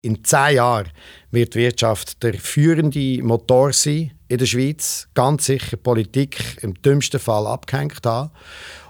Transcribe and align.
In 0.00 0.22
zehn 0.22 0.54
Jahren 0.54 0.90
wird 1.32 1.54
die 1.54 1.58
Wirtschaft 1.58 2.22
der 2.22 2.34
führende 2.34 3.20
Motor 3.24 3.72
sein 3.72 4.12
in 4.28 4.38
der 4.38 4.46
Schweiz. 4.46 5.08
Ganz 5.12 5.46
sicher 5.46 5.76
Politik 5.76 6.38
im 6.62 6.74
dümmsten 6.74 7.18
Fall 7.18 7.48
abgehängt 7.48 8.06
haben. 8.06 8.30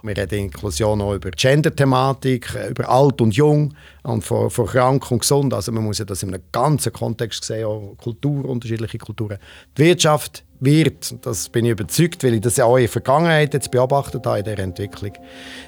Wir 0.02 0.14
reden 0.14 0.38
Inklusion 0.38 1.00
auch 1.00 1.14
über 1.14 1.30
Gender-Thematik, 1.30 2.54
über 2.68 2.90
alt 2.90 3.22
und 3.22 3.34
jung 3.34 3.74
und 4.02 4.22
von, 4.22 4.50
von 4.50 4.66
krank 4.66 5.10
und 5.10 5.21
gesund. 5.21 5.54
Also 5.54 5.72
man 5.72 5.84
muss 5.84 5.96
ja 5.96 6.04
das 6.04 6.22
in 6.22 6.34
einem 6.34 6.42
ganzen 6.52 6.92
Kontext 6.92 7.43
sehen, 7.43 7.64
auch 7.64 7.96
Kultur, 7.96 8.45
unterschiedliche 8.45 8.98
Kulturen. 8.98 9.38
Die 9.79 9.84
Wirtschaft 9.84 10.45
wird, 10.61 11.25
das 11.25 11.48
bin 11.48 11.64
ich 11.64 11.72
überzeugt, 11.72 12.25
weil 12.25 12.34
ich 12.34 12.40
das 12.40 12.56
ja 12.56 12.64
auch 12.64 12.77
in 12.77 12.82
der 12.82 12.90
Vergangenheit 12.90 13.54
jetzt 13.54 13.70
beobachtet 13.70 14.27
habe 14.27 14.38
in 14.38 14.45
dieser 14.45 14.58
Entwicklung, 14.58 15.12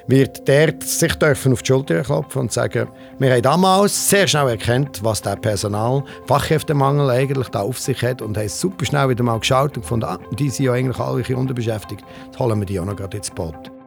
wird 0.07 0.47
dort 0.47 0.83
sich 0.83 1.13
dürfen 1.15 1.53
auf 1.53 1.61
die 1.61 1.67
Schulter 1.67 2.01
klopfen 2.01 2.41
und 2.41 2.51
sagen, 2.51 2.87
wir 3.19 3.31
haben 3.31 3.41
damals 3.41 4.09
sehr 4.09 4.27
schnell 4.27 4.49
erkannt, 4.49 4.99
was 5.03 5.21
der 5.21 5.35
Personal, 5.35 6.03
Fachkräftemangel 6.27 7.09
eigentlich 7.09 7.47
da 7.49 7.61
auf 7.61 7.79
sich 7.79 8.01
hat 8.01 8.21
und 8.21 8.37
haben 8.37 8.49
super 8.49 8.85
schnell 8.85 9.09
wieder 9.09 9.23
mal 9.23 9.39
geschaut 9.39 9.75
und 9.77 9.83
gefunden, 9.83 10.05
ah, 10.05 10.19
die 10.37 10.49
sind 10.49 10.65
ja 10.65 10.73
eigentlich 10.73 10.99
alle 10.99 11.37
unterbeschäftigt, 11.37 12.03
jetzt 12.25 12.39
holen 12.39 12.59
wir 12.59 12.65
die 12.65 12.79
auch 12.79 12.85
noch 12.85 12.95
gerade 12.95 13.17
ins 13.17 13.31
Boot. 13.31 13.80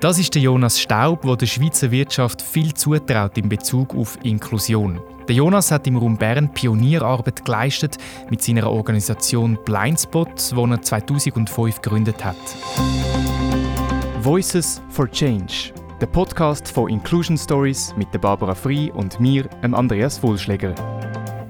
Das 0.00 0.18
ist 0.18 0.34
der 0.34 0.40
Jonas 0.40 0.80
Staub, 0.80 1.20
der 1.26 1.36
der 1.36 1.44
Schweizer 1.44 1.90
Wirtschaft 1.90 2.40
viel 2.40 2.72
zutraut 2.72 3.36
in 3.36 3.50
Bezug 3.50 3.94
auf 3.94 4.16
Inklusion. 4.22 4.98
Der 5.28 5.34
Jonas 5.34 5.70
hat 5.70 5.86
im 5.86 5.98
Raum 5.98 6.16
Bern 6.16 6.50
Pionierarbeit 6.54 7.44
geleistet 7.44 7.98
mit 8.30 8.42
seiner 8.42 8.70
Organisation 8.70 9.58
Blindspot, 9.62 10.52
die 10.52 10.70
er 10.70 10.80
2005 10.80 11.82
gegründet 11.82 12.24
hat. 12.24 12.36
Voices 14.22 14.80
for 14.88 15.06
Change, 15.10 15.74
der 16.00 16.06
Podcast 16.06 16.66
von 16.68 16.88
Inclusion 16.88 17.36
Stories 17.36 17.94
mit 17.98 18.18
Barbara 18.22 18.54
Frei 18.54 18.90
und 18.94 19.20
mir, 19.20 19.50
Andreas 19.60 20.22
Wohlschläger. 20.22 20.74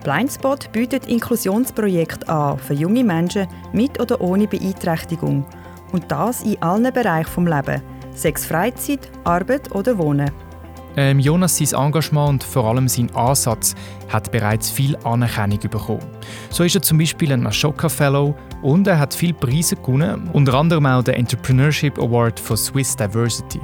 Blindspot 0.02 0.73
bietet 0.73 1.06
Inklusionsprojekte 1.06 2.28
an 2.28 2.59
für 2.59 2.74
junge 2.74 3.04
Menschen 3.04 3.46
mit 3.73 4.01
oder 4.01 4.21
ohne 4.21 4.48
Beeinträchtigung. 4.48 5.46
Und 5.93 6.10
das 6.10 6.43
in 6.43 6.60
allen 6.60 6.93
Bereichen 6.93 7.46
des 7.46 7.54
Lebens 7.54 7.82
sechs 8.14 8.46
Freizeit, 8.46 9.10
Arbeit 9.24 9.72
oder 9.74 9.96
Wohnen. 9.98 10.30
Ähm, 10.96 11.20
Jonas 11.20 11.56
sein 11.56 11.80
Engagement 11.80 12.28
und 12.28 12.42
vor 12.44 12.64
allem 12.64 12.88
sein 12.88 13.14
Ansatz 13.14 13.74
hat 14.08 14.32
bereits 14.32 14.70
viel 14.70 14.96
Anerkennung 15.04 15.60
bekommen. 15.60 16.00
So 16.50 16.64
ist 16.64 16.74
er 16.74 16.82
zum 16.82 16.98
Beispiel 16.98 17.32
ein 17.32 17.46
Ashoka 17.46 17.88
Fellow 17.88 18.34
und 18.62 18.86
er 18.86 18.98
hat 18.98 19.14
viele 19.14 19.34
Preise 19.34 19.76
gewonnen, 19.76 20.28
unter 20.32 20.54
anderem 20.54 20.86
auch 20.86 21.04
den 21.04 21.14
Entrepreneurship 21.14 21.96
Award 21.98 22.40
for 22.40 22.56
Swiss 22.56 22.96
Diversity. 22.96 23.60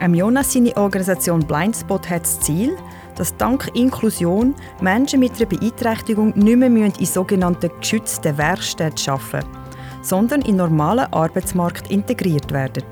Ähm, 0.00 0.14
Jonas 0.14 0.54
seine 0.54 0.74
Organisation 0.78 1.40
Blindspot 1.40 2.08
hat 2.08 2.22
das 2.22 2.40
Ziel, 2.40 2.74
dass 3.16 3.36
dank 3.36 3.70
Inklusion 3.74 4.54
Menschen 4.80 5.20
mit 5.20 5.36
einer 5.36 5.46
Beeinträchtigung 5.46 6.32
nicht 6.34 6.56
mehr 6.56 6.86
in 6.98 7.06
sogenannten 7.06 7.70
geschützten 7.78 8.38
Werkstätten 8.38 9.12
arbeiten 9.12 9.60
sondern 10.02 10.42
in 10.42 10.56
normalen 10.56 11.12
Arbeitsmarkt 11.12 11.90
integriert 11.90 12.52
werden. 12.52 12.84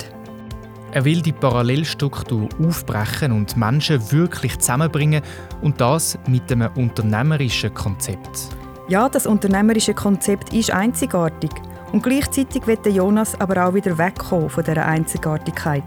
Er 0.90 1.04
will 1.04 1.20
die 1.20 1.32
Parallelstruktur 1.32 2.48
aufbrechen 2.66 3.32
und 3.32 3.58
Menschen 3.58 4.10
wirklich 4.10 4.58
zusammenbringen 4.58 5.22
und 5.60 5.78
das 5.82 6.18
mit 6.26 6.50
einem 6.50 6.70
unternehmerischen 6.76 7.74
Konzept. 7.74 8.48
Ja, 8.88 9.06
das 9.10 9.26
unternehmerische 9.26 9.92
Konzept 9.92 10.54
ist 10.54 10.70
einzigartig 10.70 11.50
und 11.92 12.02
gleichzeitig 12.02 12.66
wird 12.66 12.86
Jonas 12.86 13.38
aber 13.38 13.68
auch 13.68 13.74
wieder 13.74 13.98
wegkommen 13.98 14.48
von 14.48 14.64
dieser 14.64 14.86
Einzigartigkeit. 14.86 15.84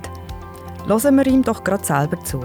Lassen 0.85 1.15
wir 1.15 1.25
ihm 1.25 1.41
doch 1.41 1.63
gerade 1.63 1.83
selber 1.83 2.23
zu. 2.23 2.43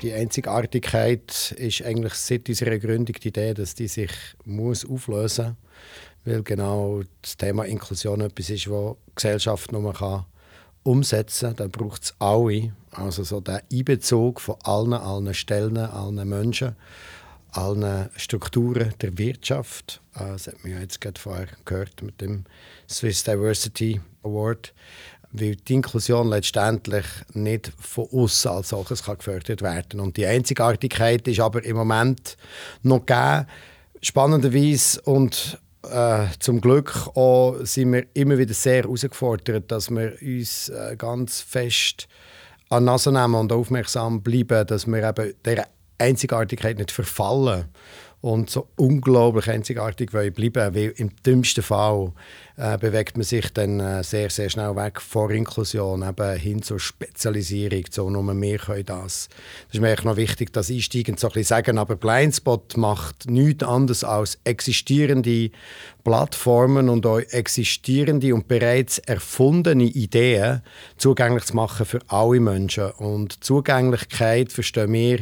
Die 0.00 0.12
Einzigartigkeit 0.12 1.54
ist 1.58 1.84
eigentlich 1.84 2.14
seit 2.14 2.48
unserer 2.48 2.78
Gründung 2.78 3.14
die 3.22 3.28
Idee, 3.28 3.52
dass 3.52 3.74
die 3.74 3.88
sich 3.88 4.10
muss 4.46 4.88
auflösen 4.88 5.48
muss 5.48 5.56
weil 6.24 6.42
genau 6.42 7.02
das 7.22 7.36
Thema 7.36 7.64
Inklusion 7.64 8.20
etwas 8.20 8.50
ist, 8.50 8.66
das 8.66 8.72
die 8.72 9.12
Gesellschaft 9.14 9.72
nur 9.72 9.92
kann 9.92 10.24
umsetzen 10.82 11.48
kann. 11.48 11.56
Dann 11.56 11.70
braucht 11.70 12.04
es 12.04 12.14
alle, 12.18 12.72
also 12.92 13.24
so 13.24 13.40
der 13.40 13.62
Einbezug 13.72 14.40
von 14.40 14.56
allen, 14.62 14.92
allen 14.92 15.34
Stellen, 15.34 15.78
allen 15.78 16.28
Menschen, 16.28 16.76
allen 17.50 18.10
Strukturen 18.16 18.94
der 19.00 19.16
Wirtschaft. 19.18 20.00
Äh, 20.14 20.32
das 20.32 20.46
hat 20.46 20.62
man 20.62 20.72
ja 20.72 20.80
jetzt 20.80 21.00
gerade 21.00 21.20
vorher 21.20 21.48
gehört 21.64 22.02
mit 22.02 22.20
dem 22.20 22.44
Swiss 22.88 23.24
Diversity 23.24 24.00
Award 24.22 24.72
weil 25.36 25.56
die 25.56 25.74
Inklusion 25.74 26.28
letztendlich 26.28 27.04
nicht 27.32 27.72
von 27.80 28.06
außen 28.12 28.52
als 28.52 28.68
solches 28.68 29.02
kann 29.02 29.18
gefördert 29.18 29.62
werden 29.62 29.98
Und 29.98 30.16
die 30.16 30.26
Einzigartigkeit 30.26 31.26
ist 31.26 31.40
aber 31.40 31.64
im 31.64 31.76
Moment 31.76 32.36
noch 32.84 33.04
gegeben, 33.04 33.46
spannenderweise 34.00 35.00
und 35.02 35.58
äh, 35.90 36.26
zum 36.38 36.60
Glück 36.60 37.08
auch 37.14 37.56
sind 37.62 37.92
wir 37.92 38.06
immer 38.14 38.38
wieder 38.38 38.54
sehr 38.54 38.82
herausgefordert, 38.82 39.70
dass 39.70 39.90
wir 39.90 40.16
uns 40.20 40.68
äh, 40.68 40.96
ganz 40.96 41.40
fest 41.40 42.08
an 42.70 42.84
die 42.84 42.86
Nase 42.86 43.12
nehmen 43.12 43.34
und 43.34 43.52
aufmerksam 43.52 44.22
bleiben, 44.22 44.66
dass 44.66 44.86
wir 44.86 45.08
eben 45.08 45.34
der 45.44 45.66
Einzigartigkeit 45.98 46.78
nicht 46.78 46.90
verfallen 46.90 47.66
und 48.24 48.48
so 48.48 48.68
unglaublich 48.76 49.50
einzigartig 49.50 50.10
bleiben 50.10 50.34
weil 50.74 50.94
im 50.96 51.10
dümmsten 51.26 51.62
Fall 51.62 52.10
äh, 52.56 52.78
bewegt 52.78 53.18
man 53.18 53.24
sich 53.24 53.52
dann 53.52 53.80
äh, 53.80 54.02
sehr, 54.02 54.30
sehr 54.30 54.48
schnell 54.48 54.74
weg 54.76 54.98
von 54.98 55.30
Inklusion 55.30 56.02
eben 56.02 56.38
hin 56.38 56.62
zur 56.62 56.80
Spezialisierung, 56.80 57.84
so 57.90 58.08
nur 58.08 58.22
wir 58.22 58.58
können 58.58 58.86
das. 58.86 59.28
Das 59.66 59.74
ist 59.74 59.80
mir 59.82 59.92
echt 59.92 60.06
noch 60.06 60.16
wichtig, 60.16 60.54
das 60.54 60.70
einsteigend 60.70 61.20
so 61.20 61.26
ein 61.26 61.34
bisschen 61.34 61.48
sagen, 61.48 61.76
aber 61.76 61.96
Blindspot 61.96 62.78
macht 62.78 63.28
nichts 63.28 63.62
anderes 63.62 64.04
als 64.04 64.38
existierende 64.44 65.50
Plattformen 66.02 66.88
und 66.88 67.04
auch 67.04 67.18
existierende 67.18 68.34
und 68.34 68.48
bereits 68.48 69.00
erfundene 69.00 69.84
Ideen 69.84 70.62
zugänglich 70.96 71.44
zu 71.44 71.56
machen 71.56 71.84
für 71.84 72.00
alle 72.06 72.40
Menschen. 72.40 72.90
Und 72.92 73.44
Zugänglichkeit 73.44 74.50
verstehen 74.50 74.94
wir 74.94 75.18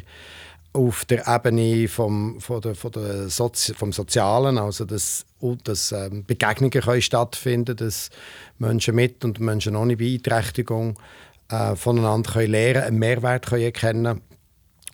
auf 0.72 1.04
der 1.04 1.26
Ebene 1.26 1.86
vom, 1.86 2.40
von 2.40 2.60
der, 2.60 2.74
von 2.74 2.92
der 2.92 3.28
Sozi 3.28 3.74
vom 3.74 3.92
Sozialen, 3.92 4.56
also 4.58 4.84
dass, 4.84 5.26
dass 5.64 5.92
ähm, 5.92 6.24
Begegnungen 6.24 6.80
können 6.80 7.02
stattfinden 7.02 7.76
dass 7.76 8.10
Menschen 8.58 8.94
mit 8.94 9.24
und 9.24 9.38
Menschen 9.40 9.76
ohne 9.76 9.96
Beeinträchtigung 9.96 10.98
äh, 11.50 11.76
voneinander 11.76 12.32
können 12.32 12.50
lernen 12.50 12.82
einen 12.84 12.98
Mehrwert 12.98 13.46
können 13.46 13.62
erkennen 13.62 14.20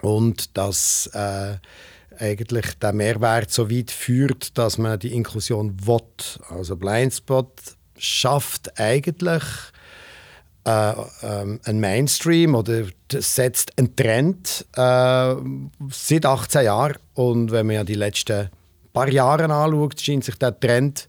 und 0.02 0.56
dass 0.56 1.08
äh, 1.14 1.56
eigentlich 2.18 2.78
der 2.80 2.92
Mehrwert 2.92 3.50
so 3.50 3.70
weit 3.70 3.92
führt, 3.92 4.58
dass 4.58 4.78
man 4.78 4.98
die 4.98 5.14
Inklusion 5.14 5.86
will. 5.86 6.02
Also 6.48 6.76
Blindspot 6.76 7.52
schafft 7.96 8.78
eigentlich 8.80 9.44
äh, 10.64 10.92
ähm, 11.22 11.60
ein 11.64 11.80
Mainstream 11.80 12.54
oder 12.54 12.84
setzt 13.12 13.78
einen 13.78 13.96
Trend 13.96 14.66
äh, 14.76 15.34
seit 15.90 16.26
18 16.26 16.64
Jahren. 16.64 16.96
Und 17.14 17.50
wenn 17.50 17.66
man 17.66 17.76
ja 17.76 17.84
die 17.84 17.94
letzten 17.94 18.50
paar 18.92 19.08
Jahre 19.08 19.44
anschaut, 19.44 20.00
scheint 20.00 20.24
sich 20.24 20.36
der 20.36 20.58
Trend 20.58 21.08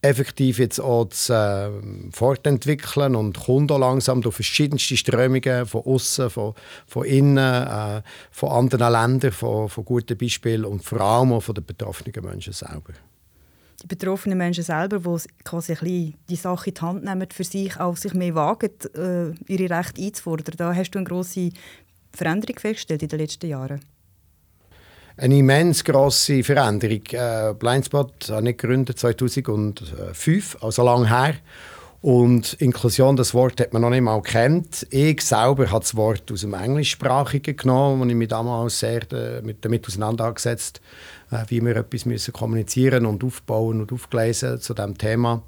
effektiv 0.00 0.58
jetzt 0.58 0.80
auch 0.80 1.06
zu 1.06 1.32
äh, 1.32 1.70
fortentwickeln 2.12 3.16
und 3.16 3.38
kommt 3.38 3.72
auch 3.72 3.78
langsam 3.78 4.22
durch 4.22 4.36
verschiedenste 4.36 4.96
Strömungen 4.96 5.66
von 5.66 5.82
außen, 5.84 6.30
von, 6.30 6.54
von 6.86 7.04
innen, 7.04 7.38
äh, 7.38 8.02
von 8.30 8.50
anderen 8.50 8.92
Ländern, 8.92 9.32
von, 9.32 9.68
von 9.68 9.84
guten 9.84 10.16
Beispielen 10.16 10.64
und 10.64 10.84
vor 10.84 11.00
allem 11.00 11.32
auch 11.32 11.42
von 11.42 11.54
den 11.54 11.64
betroffenen 11.64 12.24
Menschen 12.24 12.52
selber 12.52 12.92
die 13.82 13.86
betroffenen 13.86 14.38
Menschen 14.38 14.64
selber, 14.64 14.98
die 14.98 15.44
quasi 15.44 15.72
ein 15.72 15.78
bisschen 15.78 16.14
die 16.28 16.36
Sache 16.36 16.70
in 16.70 16.74
die 16.74 16.80
Hand 16.80 17.04
nehmen, 17.04 17.28
für 17.32 17.44
sich 17.44 17.78
auch 17.78 17.96
sich 17.96 18.14
mehr 18.14 18.34
wagen, 18.34 18.70
äh, 18.94 19.30
ihre 19.52 19.76
Rechte 19.76 20.02
einzufordern. 20.02 20.54
Da 20.56 20.74
hast 20.74 20.90
du 20.90 20.98
eine 20.98 21.06
grosse 21.06 21.50
Veränderung 22.12 22.58
festgestellt 22.58 23.02
in 23.02 23.08
den 23.08 23.20
letzten 23.20 23.48
Jahren. 23.48 23.80
Eine 25.16 25.38
immens 25.38 25.84
grosse 25.84 26.44
Veränderung. 26.44 27.02
Äh, 27.10 27.54
Blindspot 27.58 28.30
habe 28.30 28.50
ich 28.50 28.56
gegründet 28.56 28.98
2005, 28.98 30.58
also 30.60 30.84
lang 30.84 31.06
her. 31.06 31.34
Und 32.00 32.52
Inklusion, 32.54 33.16
das 33.16 33.34
Wort 33.34 33.60
hat 33.60 33.72
man 33.72 33.82
noch 33.82 33.90
nicht 33.90 34.02
mal 34.02 34.22
kennt. 34.22 34.86
Ich 34.90 35.20
selber 35.22 35.68
habe 35.72 35.80
das 35.80 35.96
Wort 35.96 36.30
aus 36.30 36.42
dem 36.42 36.54
Englischsprachigen 36.54 37.56
genommen, 37.56 38.02
und 38.02 38.10
ich 38.10 38.14
mich 38.14 38.28
damals 38.28 38.78
sehr 38.78 39.00
damit 39.00 39.86
auseinandergesetzt 39.86 40.78
äh, 40.78 41.17
wie 41.48 41.64
wir 41.64 41.76
etwas 41.76 42.06
müssen 42.06 42.32
kommunizieren 42.32 43.06
und 43.06 43.22
aufbauen 43.22 43.80
und 43.80 43.92
aufgleisen 43.92 44.60
zu 44.60 44.74
diesem 44.74 44.96
Thema. 44.96 45.42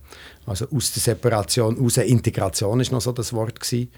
Also 0.47 0.67
aus 0.71 0.93
der 0.93 1.03
Separation, 1.03 1.79
aus 1.85 1.94
der 1.94 2.06
Integration 2.06 2.81
ist 2.81 2.93
noch 2.93 3.00
so 3.00 3.12
das 3.12 3.32
Wort 3.32 3.61
gewesen. 3.61 3.91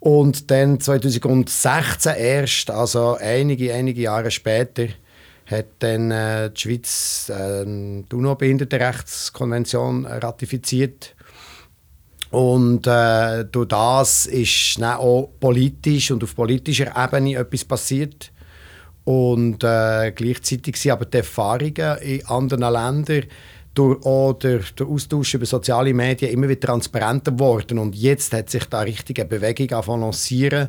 Und 0.00 0.50
dann 0.50 0.80
2016 0.80 2.14
erst, 2.16 2.70
also 2.70 3.16
einige, 3.20 3.72
einige 3.74 4.00
Jahre 4.00 4.30
später, 4.30 4.88
hat 5.46 5.66
dann 5.80 6.10
äh, 6.10 6.50
die 6.50 6.60
Schweiz 6.60 7.28
äh, 7.28 7.64
die 7.64 8.14
UNO-Behindertenrechtskonvention 8.14 10.06
ratifiziert. 10.06 11.14
Und 12.30 12.86
äh, 12.86 13.44
durch 13.44 13.68
das 13.68 14.26
ist 14.26 14.80
dann 14.80 14.98
auch 14.98 15.30
politisch 15.40 16.12
und 16.12 16.22
auf 16.22 16.36
politischer 16.36 16.92
Ebene 16.96 17.34
etwas 17.34 17.64
passiert. 17.64 18.30
Und 19.04 19.64
äh, 19.64 20.12
gleichzeitig 20.12 20.76
sind 20.76 20.92
aber 20.92 21.06
die 21.06 21.18
Erfahrungen 21.18 21.98
in 22.02 22.26
anderen 22.26 22.72
Ländern 22.72 23.24
durch 23.74 24.04
auch 24.04 24.34
der, 24.34 24.60
Austausch 24.80 25.34
über 25.34 25.46
soziale 25.46 25.94
Medien 25.94 26.32
immer 26.32 26.48
wieder 26.48 26.60
transparenter 26.60 27.32
geworden. 27.32 27.78
Und 27.78 27.94
jetzt 27.94 28.32
hat 28.32 28.50
sich 28.50 28.64
da 28.64 28.80
richtige 28.80 29.24
Bewegung 29.24 30.00
lancieren 30.00 30.68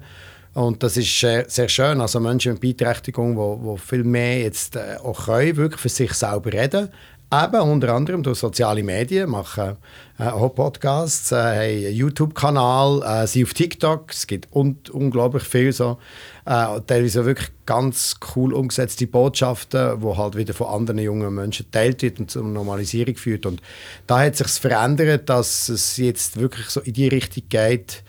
und 0.54 0.84
das 0.84 0.98
ist 0.98 1.18
sehr, 1.18 1.50
sehr 1.50 1.70
schön. 1.70 2.02
Also 2.02 2.20
Menschen 2.20 2.54
mit 2.54 2.62
Beeinträchtigung, 2.62 3.36
die, 3.36 3.70
die 3.70 3.78
viel 3.78 4.04
mehr 4.04 4.42
jetzt 4.42 4.76
äh, 4.76 4.98
auch 5.02 5.26
können, 5.26 5.56
wirklich 5.56 5.82
für 5.82 5.90
sich 5.90 6.14
selber 6.14 6.52
reden. 6.52 6.90
Eben 7.34 7.62
unter 7.62 7.94
anderem 7.94 8.24
durch 8.24 8.40
soziale 8.40 8.84
Medien, 8.84 9.30
machen 9.30 9.78
äh, 10.20 10.24
auch 10.26 10.54
Podcasts, 10.54 11.32
äh, 11.32 11.36
haben 11.36 11.86
einen 11.86 11.96
YouTube-Kanal, 11.96 13.24
äh, 13.24 13.28
sind 13.28 13.44
auf 13.44 13.54
TikTok. 13.54 14.12
Es 14.12 14.28
gibt 14.28 14.54
un 14.54 14.78
unglaublich 14.92 15.44
viel 15.44 15.72
so. 15.72 15.98
Äh, 16.46 16.82
teilweise 16.88 17.26
wirklich 17.26 17.50
ganz 17.66 18.16
cool 18.36 18.54
umgesetzte 18.54 19.06
Botschaften, 19.08 20.02
die 20.02 20.18
halt 20.18 20.36
wieder 20.36 20.54
von 20.54 20.68
anderen 20.68 21.00
jungen 21.00 21.34
Menschen 21.34 21.66
geteilt 21.66 22.02
wird 22.02 22.20
und 22.20 22.32
zur 22.32 22.44
Normalisierung 22.44 23.16
führt. 23.16 23.46
Und 23.46 23.62
da 24.08 24.20
hat 24.20 24.36
sich 24.36 24.48
verändert, 24.48 25.30
dass 25.30 25.70
es 25.70 25.98
jetzt 25.98 26.40
wirklich 26.40 26.68
so 26.68 26.82
in 26.82 26.94
die 26.94 27.08
Richtung 27.08 27.44
geht, 27.50 28.04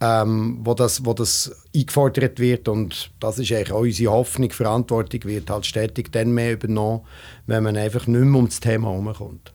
ähm, 0.00 0.58
wo, 0.62 0.74
das, 0.74 1.04
wo 1.04 1.12
das 1.12 1.50
eingefordert 1.74 2.38
wird 2.38 2.68
und 2.68 3.10
das 3.18 3.38
ist 3.38 3.50
eigentlich 3.50 3.72
auch 3.72 3.80
unsere 3.80 4.12
Hoffnung, 4.12 4.50
Verantwortung 4.50 5.24
wird 5.24 5.50
halt 5.50 5.66
stetig 5.66 6.12
dann 6.12 6.32
mehr 6.32 6.52
übernommen, 6.52 7.00
wenn 7.46 7.64
man 7.64 7.76
einfach 7.76 8.06
nicht 8.06 8.20
mehr 8.20 8.38
um 8.38 8.46
das 8.46 8.60
Thema 8.60 8.90
herumkommt. 8.90 9.52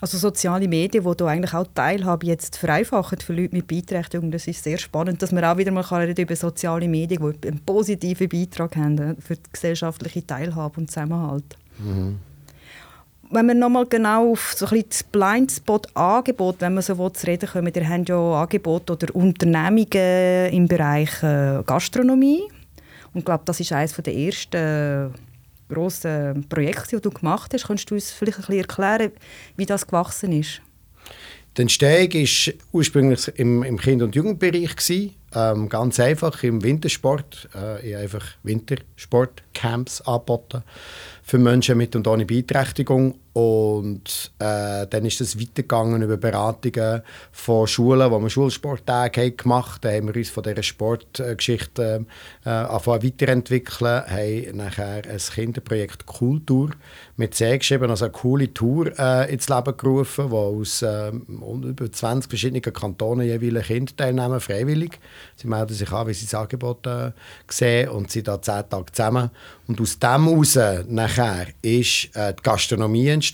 Also 0.00 0.18
soziale 0.18 0.68
Medien, 0.68 1.02
die 1.02 1.10
hier 1.18 1.26
eigentlich 1.26 1.54
auch 1.54 1.66
Teilhabe 1.74 2.26
jetzt 2.26 2.58
vereinfachen 2.58 3.18
für 3.18 3.32
Leute 3.32 3.56
mit 3.56 3.66
Beeinträchtigungen, 3.66 4.30
das 4.30 4.46
ist 4.46 4.62
sehr 4.62 4.76
spannend, 4.76 5.22
dass 5.22 5.32
man 5.32 5.42
auch 5.44 5.56
wieder 5.56 5.72
mal 5.72 5.82
reden 5.82 6.22
über 6.22 6.36
soziale 6.36 6.86
Medien, 6.86 7.34
die 7.42 7.48
einen 7.48 7.60
positiven 7.60 8.28
Beitrag 8.28 8.76
haben 8.76 8.98
äh, 8.98 9.14
für 9.20 9.36
die 9.36 9.50
gesellschaftliche 9.50 10.26
Teilhabe 10.26 10.80
und 10.80 10.90
Zusammenhalt. 10.90 11.56
Mhm 11.78 12.18
wenn 13.30 13.46
wir 13.46 13.54
nochmal 13.54 13.86
genau 13.86 14.32
auf 14.32 14.54
so 14.56 14.66
ein 14.66 14.84
das 14.88 15.02
Blindspot-Angebot, 15.04 16.60
wenn 16.60 16.74
man 16.74 16.82
so 16.82 16.98
will, 16.98 17.12
zu 17.12 17.26
reden 17.26 17.48
kommen, 17.48 17.72
ihr 17.74 17.88
habt 17.88 18.08
ja 18.08 18.42
Angebote 18.42 18.92
oder 18.92 19.14
Unternehmungen 19.14 20.52
im 20.52 20.68
Bereich 20.68 21.22
äh, 21.22 21.62
Gastronomie. 21.64 22.42
Und 23.12 23.20
ich 23.20 23.24
glaube, 23.24 23.42
das 23.44 23.60
ist 23.60 23.72
eines 23.72 23.94
der 23.94 24.14
ersten 24.14 24.56
äh, 24.56 25.08
grossen 25.68 26.46
Projekte, 26.48 26.96
die 26.96 27.02
du 27.02 27.10
gemacht 27.10 27.52
hast. 27.54 27.66
Kannst 27.66 27.90
du 27.90 27.94
uns 27.94 28.10
vielleicht 28.10 28.38
ein 28.38 28.46
bisschen 28.46 28.60
erklären, 28.60 29.12
wie 29.56 29.66
das 29.66 29.86
gewachsen 29.86 30.32
ist? 30.32 30.60
Die 31.56 31.62
Entstehung 31.62 32.12
war 32.12 32.54
ursprünglich 32.72 33.28
im, 33.36 33.62
im 33.62 33.78
Kind- 33.78 34.02
und 34.02 34.14
Jugendbereich. 34.14 35.12
Ähm, 35.34 35.68
ganz 35.68 35.98
einfach 36.00 36.42
im 36.42 36.62
Wintersport. 36.62 37.48
Äh, 37.54 37.88
ich 37.88 37.96
einfach 37.96 38.24
Wintersportcamps 38.42 40.02
angeboten 40.02 40.62
für 41.22 41.38
Menschen 41.38 41.78
mit 41.78 41.96
und 41.96 42.06
ohne 42.06 42.26
Beeinträchtigung. 42.26 43.18
Und 43.36 44.32
äh, 44.38 44.86
dann 44.86 45.04
ist 45.04 45.20
es 45.20 45.38
weitergegangen 45.38 46.00
über 46.00 46.16
Beratungen 46.16 47.02
von 47.32 47.66
Schulen, 47.66 48.10
wo 48.10 48.18
wir 48.18 48.30
Schulsporttage 48.30 49.32
gemacht 49.32 49.84
haben. 49.84 49.90
Da 49.90 49.92
haben 49.94 50.06
wir 50.06 50.16
uns 50.16 50.30
von 50.30 50.42
dieser 50.42 50.62
Sportgeschichte 50.62 52.06
äh, 52.46 52.48
weiterentwickeln, 52.48 54.06
haben 54.06 54.56
nachher 54.56 55.02
ein 55.06 55.18
Kinderprojekt 55.18 56.06
Kultur 56.06 56.70
mit 57.18 57.34
C 57.34 57.58
geschrieben, 57.58 57.90
also 57.90 58.06
eine 58.06 58.12
coole 58.12 58.54
Tour 58.54 58.98
äh, 58.98 59.30
ins 59.30 59.50
Leben 59.50 59.76
gerufen, 59.76 60.30
wo 60.30 60.58
aus 60.58 60.80
äh, 60.80 61.10
über 61.10 61.92
20 61.92 62.30
verschiedenen 62.30 62.62
Kantonen 62.62 63.26
jeweils 63.26 63.66
Kinder 63.66 63.94
teilnehmen, 63.94 64.40
freiwillig. 64.40 64.98
Sie 65.36 65.46
melden 65.46 65.74
sich 65.74 65.92
an, 65.92 66.06
wie 66.06 66.14
sie 66.14 66.24
das 66.24 66.32
Angebot 66.32 66.86
äh, 66.86 67.12
sehen 67.50 67.90
und 67.90 68.10
sind 68.10 68.28
da 68.28 68.40
zehn 68.40 68.66
Tage 68.70 68.92
zusammen. 68.92 69.30
Und 69.66 69.78
aus 69.80 69.98
dem 69.98 70.26
heraus 70.26 70.58
nachher 70.88 71.48
ist 71.60 72.16
äh, 72.16 72.32
die 72.32 72.42
Gastronomie 72.42 73.08
entstanden, 73.08 73.25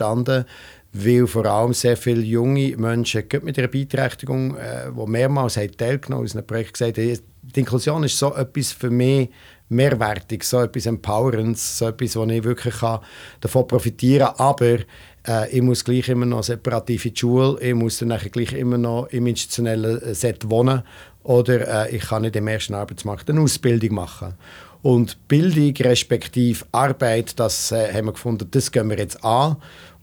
weil 0.93 1.27
vor 1.27 1.47
allem 1.47 1.73
sehr 1.73 1.97
viele 1.97 2.23
junge 2.23 2.77
Menschen 2.77 3.25
mit 3.43 3.59
einer 3.59 3.69
Beeinträchtigung, 3.69 4.57
äh, 4.57 4.91
die 4.95 5.11
mehrmals 5.11 5.57
haben 5.57 5.77
teilgenommen 5.77 6.29
haben, 6.29 6.47
Projekt 6.47 6.75
gesagt 6.75 6.99
haben, 6.99 7.19
die 7.43 7.61
Inklusion 7.61 8.05
ist 8.05 8.19
so 8.19 8.35
etwas 8.35 8.73
für 8.73 8.91
mich 8.91 9.31
mehrwertig, 9.69 10.45
so 10.45 10.61
etwas 10.61 10.87
Empowerendes, 10.87 11.79
so 11.79 11.89
etwas, 11.89 12.15
wo 12.17 12.25
ich 12.25 12.45
wirklich 12.45 12.75
kann 12.75 13.01
davon 13.41 13.67
profitieren 13.67 14.29
kann. 14.37 14.47
Aber 14.47 14.79
äh, 15.27 15.51
ich 15.51 15.63
muss 15.63 15.85
gleich 15.85 16.09
immer 16.09 16.27
noch 16.27 16.43
separativ 16.43 17.07
in 17.07 17.15
die 17.15 17.21
Schule, 17.21 17.59
ich 17.61 17.75
muss 17.75 17.99
dann 17.99 18.17
gleich 18.31 18.53
immer 18.53 18.79
noch 18.79 19.07
im 19.07 19.27
institutionellen 19.27 20.15
Set 20.15 20.49
wohnen 20.49 20.83
oder 21.23 21.87
äh, 21.87 21.97
ich 21.97 22.03
kann 22.03 22.23
nicht 22.23 22.37
im 22.37 22.49
ersten 22.49 22.75
Arbeitsmarkt 22.75 23.31
eine 23.31 23.41
Ausbildung 23.41 23.95
machen. 23.95 24.35
Und 24.83 25.29
Bildung 25.29 25.75
respektive 25.77 26.65
Arbeit, 26.73 27.39
das 27.39 27.71
äh, 27.71 27.93
haben 27.93 28.07
wir 28.07 28.13
gefunden, 28.13 28.49
das 28.51 28.71
gehen 28.71 28.91
wir 28.91 28.99
jetzt 28.99 29.25
an. 29.25 29.57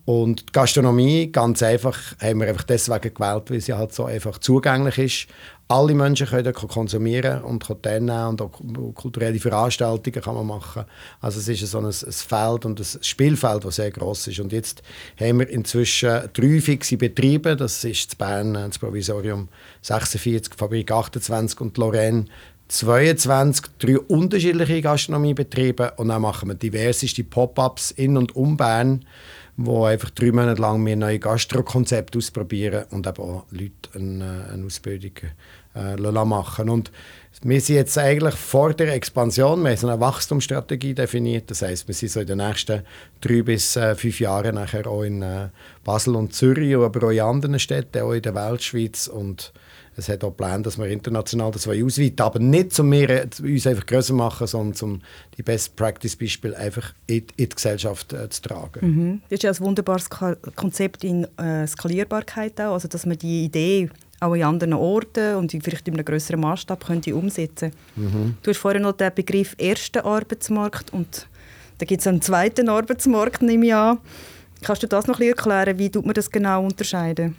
Und 0.06 0.48
die 0.50 0.54
Gastronomie, 0.54 1.32
ganz 1.32 1.62
einfach, 1.62 2.00
haben 2.20 2.40
wir 2.40 2.48
einfach 2.48 2.64
deswegen 2.64 3.14
gewählt, 3.14 3.52
weil 3.52 3.62
sie 3.62 3.74
halt 3.74 3.94
so 3.94 4.06
einfach 4.06 4.40
zugänglich 4.40 4.98
ist. 4.98 5.28
Alle 5.68 5.94
Menschen 5.94 6.26
können 6.26 6.52
konsumieren 6.52 7.44
und 7.44 7.64
teilnehmen 7.84 8.30
und 8.30 8.42
auch 8.42 8.60
kulturelle 8.96 9.38
Veranstaltungen 9.38 10.20
kann 10.20 10.34
man 10.34 10.48
machen. 10.48 10.86
Also 11.22 11.40
es 11.40 11.48
ist 11.48 11.70
so 11.70 11.78
ein, 11.78 11.86
ein 11.86 11.92
Feld 11.94 12.66
und 12.66 12.80
ein 12.80 13.04
Spielfeld, 13.04 13.66
das 13.66 13.76
sehr 13.76 13.92
groß 13.92 14.30
ist. 14.30 14.40
Und 14.40 14.52
jetzt 14.52 14.82
haben 15.20 15.42
wir 15.42 15.50
inzwischen 15.50 16.22
drei 16.34 16.60
fixe 16.60 16.98
Betriebe. 16.98 17.56
Das 17.56 17.84
ist 17.84 18.14
in 18.14 18.18
Bern 18.18 18.54
das 18.56 18.80
Provisorium 18.80 19.48
46, 19.84 20.56
Fabrik 20.56 20.92
28 20.92 21.62
und 21.62 21.78
Lorraine 21.78 22.26
22, 22.70 23.66
drei 23.80 24.00
unterschiedliche 24.00 24.82
Gastronomiebetriebe 24.82 25.94
und 25.98 26.10
dann 26.10 26.22
machen 26.22 26.50
wir 26.50 26.56
diverseste 26.56 27.24
Pop-ups 27.24 27.90
in 27.92 28.16
und 28.16 28.36
um 28.36 28.58
Bern, 28.58 29.06
wo 29.58 29.86
einfach 29.86 30.12
drei 30.12 30.32
Monate 30.32 30.62
lang 30.62 30.86
wir 30.86 30.96
neue 30.96 31.18
Gastrokonzepte 31.18 32.20
ausprobieren 32.20 32.86
und 32.92 33.08
eben 33.08 33.22
auch 33.22 33.46
Leute 33.50 33.74
eine, 33.96 34.50
eine 34.54 34.66
Ausbildung 34.68 35.14
äh, 35.76 35.96
machen. 36.26 36.70
Und 36.70 36.92
wir 37.42 37.60
sind 37.60 37.76
jetzt 37.78 37.98
eigentlich 37.98 38.36
vor 38.36 38.74
der 38.74 38.94
Expansion, 38.94 39.64
wir 39.64 39.76
haben 39.76 39.90
eine 39.90 40.00
Wachstumsstrategie 40.00 40.94
definiert, 40.94 41.50
das 41.50 41.64
heißt, 41.64 41.88
wir 41.88 41.96
sind 41.96 42.12
so 42.12 42.20
in 42.20 42.28
den 42.28 42.38
nächsten 42.38 42.84
drei 43.20 43.42
bis 43.42 43.76
äh, 43.78 43.96
fünf 43.96 44.20
Jahren 44.20 44.56
nachher 44.56 44.86
auch 44.86 45.02
in 45.02 45.24
äh, 45.24 45.50
Basel 45.84 46.16
und 46.16 46.34
Zürich, 46.36 46.76
aber 46.76 47.08
auch 47.08 47.12
in 47.12 47.20
anderen 47.20 47.60
Städten, 47.60 48.04
auch 48.04 48.14
in 48.14 48.22
der 48.22 48.36
Weltschweiz 48.36 49.08
und 49.08 49.54
es 50.00 50.10
hat 50.10 50.24
auch 50.24 50.32
Pläne, 50.32 50.64
dass 50.64 50.78
wir 50.78 50.88
international 50.88 51.52
das 51.52 51.68
ausweiten 51.68 52.20
aber 52.22 52.40
nicht, 52.40 52.80
um 52.80 52.92
wir 52.92 53.28
uns 53.42 53.68
einfach 53.68 53.86
größer 53.86 54.14
machen, 54.14 54.48
sondern 54.48 54.82
um 54.82 55.02
die 55.38 55.44
Best-Practice-Beispiele 55.44 56.58
einfach 56.58 56.94
in, 57.08 57.18
in, 57.18 57.26
die 57.38 57.50
Gesellschaft 57.50 58.14
äh, 58.14 58.30
zu 58.30 58.42
tragen. 58.42 58.80
Mhm. 58.82 59.22
Das 59.30 59.38
ist 59.38 59.44
ja 59.44 59.52
ein 59.52 59.60
wunderbares 59.60 60.10
Konzept 60.10 61.04
in 61.04 61.26
äh, 61.38 61.68
Skalierbarkeit 61.68 62.60
auch, 62.62 62.74
also 62.74 62.88
dass 62.88 63.06
man 63.06 63.18
die 63.18 63.46
Idee 63.46 63.90
auch 64.20 64.34
in 64.34 64.44
anderen 64.44 64.74
Orten 64.74 65.36
und 65.36 65.52
vielleicht 65.52 65.88
in 65.88 65.94
einem 65.94 66.06
größeren 66.06 66.40
Maßstab 66.40 66.86
könnte 66.86 67.16
umsetzen 67.16 67.72
mhm. 67.96 68.36
Du 68.42 68.50
hast 68.50 68.58
vorhin 68.58 68.82
noch 68.82 68.94
den 68.94 69.14
Begriff 69.14 69.56
ersten 69.58 70.00
Arbeitsmarkt 70.00 70.92
und 70.92 71.28
da 71.78 71.86
gibt 71.86 72.02
es 72.02 72.08
einen 72.08 72.22
zweiten 72.22 72.68
Arbeitsmarkt, 72.68 73.42
nehme 73.42 73.68
ich 73.68 73.74
an. 73.74 74.00
Kannst 74.62 74.84
du 74.84 74.88
das 74.88 75.08
noch 75.08 75.16
ein 75.16 75.20
bisschen 75.20 75.38
erklären, 75.38 75.80
wie 75.80 75.90
tut 75.90 76.06
man 76.06 76.14
das 76.14 76.30
genau 76.30 76.66
unterscheiden? 76.66 77.36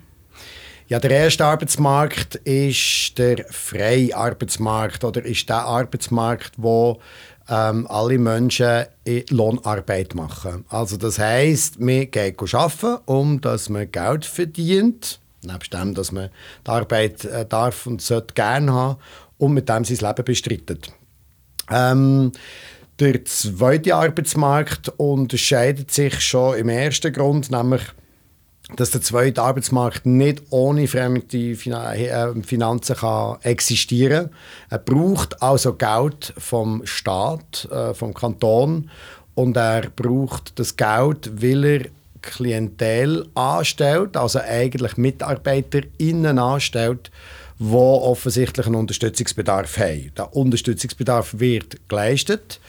Ja, 0.90 0.98
der 0.98 1.12
erste 1.12 1.44
Arbeitsmarkt 1.44 2.34
ist 2.34 3.16
der 3.16 3.44
freie 3.48 4.12
Arbeitsmarkt 4.12 5.04
oder 5.04 5.24
ist 5.24 5.48
der 5.48 5.64
Arbeitsmarkt, 5.64 6.54
wo 6.56 7.00
ähm, 7.48 7.86
alle 7.88 8.18
Menschen 8.18 8.86
Lohnarbeit 9.28 10.16
machen. 10.16 10.64
Also 10.68 10.96
das 10.96 11.20
heißt, 11.20 11.76
wir 11.78 12.06
gehen 12.06 12.34
arbeiten, 12.52 12.98
um 13.06 13.40
dass 13.40 13.68
man 13.68 13.92
Geld 13.92 14.24
verdient, 14.24 15.20
nebst 15.44 15.72
dem, 15.72 15.94
dass 15.94 16.10
man 16.10 16.28
die 16.66 16.70
Arbeit 16.70 17.24
äh, 17.24 17.46
darf 17.46 17.86
und 17.86 18.02
sollte 18.02 18.34
gerne 18.34 18.72
haben 18.72 19.00
und 19.38 19.54
mit 19.54 19.68
dem 19.68 19.84
sein 19.84 20.08
Leben 20.08 20.24
bestreitet. 20.24 20.92
Ähm, 21.70 22.32
der 22.98 23.24
zweite 23.26 23.94
Arbeitsmarkt 23.94 24.88
unterscheidet 24.96 25.92
sich 25.92 26.20
schon 26.20 26.58
im 26.58 26.68
ersten 26.68 27.12
Grund, 27.12 27.48
nämlich 27.48 27.82
dass 28.76 28.90
der 28.90 29.02
zweite 29.02 29.42
Arbeitsmarkt 29.42 30.06
nicht 30.06 30.42
ohne 30.50 30.86
fremde 30.86 31.36
äh, 31.36 32.42
Finanzen 32.42 32.96
kann 32.96 33.38
existieren 33.42 34.30
kann. 34.30 34.36
Er 34.70 34.78
braucht 34.78 35.42
also 35.42 35.74
Geld 35.74 36.32
vom 36.38 36.82
Staat, 36.84 37.68
äh, 37.70 37.94
vom 37.94 38.14
Kanton 38.14 38.90
und 39.34 39.56
er 39.56 39.90
braucht 39.90 40.58
das 40.58 40.76
Geld, 40.76 41.42
weil 41.42 41.64
er 41.64 41.86
Klientel 42.22 43.28
anstellt, 43.34 44.16
also 44.16 44.40
eigentlich 44.40 44.96
MitarbeiterInnen 44.96 46.38
anstellt, 46.38 47.10
die 47.58 47.74
offensichtlich 47.74 48.66
einen 48.66 48.74
Unterstützungsbedarf 48.74 49.78
haben. 49.78 50.12
Der 50.16 50.34
Unterstützungsbedarf 50.34 51.38
wird 51.38 51.88
geleistet 51.88 52.60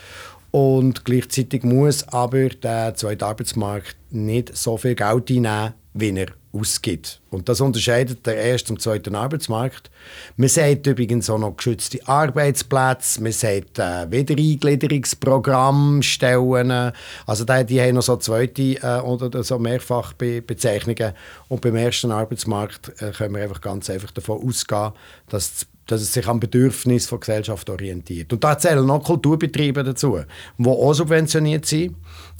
und 0.51 1.05
gleichzeitig 1.05 1.63
muss 1.63 2.07
aber 2.09 2.49
der 2.49 2.95
zweite 2.95 3.25
Arbeitsmarkt 3.25 3.95
nicht 4.09 4.55
so 4.55 4.77
viel 4.77 4.95
Geld 4.95 5.29
einnehmen, 5.29 5.73
wie 5.93 6.17
er 6.17 6.27
ausgibt. 6.53 7.21
Und 7.29 7.47
das 7.47 7.61
unterscheidet 7.61 8.25
der 8.25 8.43
ersten 8.43 8.73
und 8.73 8.81
zweiten 8.81 9.15
Arbeitsmarkt. 9.15 9.89
Man 10.35 10.49
sagt 10.49 10.87
übrigens 10.87 11.29
auch 11.29 11.37
noch 11.37 11.55
geschützte 11.55 12.05
Arbeitsplätze, 12.07 13.21
man 13.21 13.31
sagt 13.31 13.79
äh, 13.79 14.11
Wiedereingliederungsprogramm, 14.11 16.01
Stellen. 16.01 16.91
Also 17.25 17.45
die, 17.45 17.65
die 17.65 17.81
haben 17.81 17.95
noch 17.95 18.01
so 18.03 18.17
zweite 18.17 18.61
äh, 18.81 19.01
oder 19.01 19.43
so 19.43 19.59
Mehrfachbezeichnungen. 19.59 21.13
Und 21.47 21.61
beim 21.61 21.75
ersten 21.75 22.11
Arbeitsmarkt 22.11 23.01
äh, 23.01 23.11
können 23.11 23.35
wir 23.35 23.43
einfach 23.43 23.61
ganz 23.61 23.89
einfach 23.89 24.11
davon 24.11 24.45
ausgehen, 24.45 24.91
dass 25.29 25.67
dass 25.87 26.01
es 26.01 26.13
sich 26.13 26.27
am 26.27 26.39
Bedürfnis 26.39 27.07
der 27.07 27.17
Gesellschaft 27.17 27.69
orientiert. 27.69 28.31
Und 28.31 28.43
da 28.43 28.57
zählen 28.57 28.85
noch 28.85 29.03
Kulturbetriebe 29.03 29.83
dazu, 29.83 30.19
die 30.57 30.69
auch 30.69 30.93
subventioniert 30.93 31.65
sind. 31.65 31.95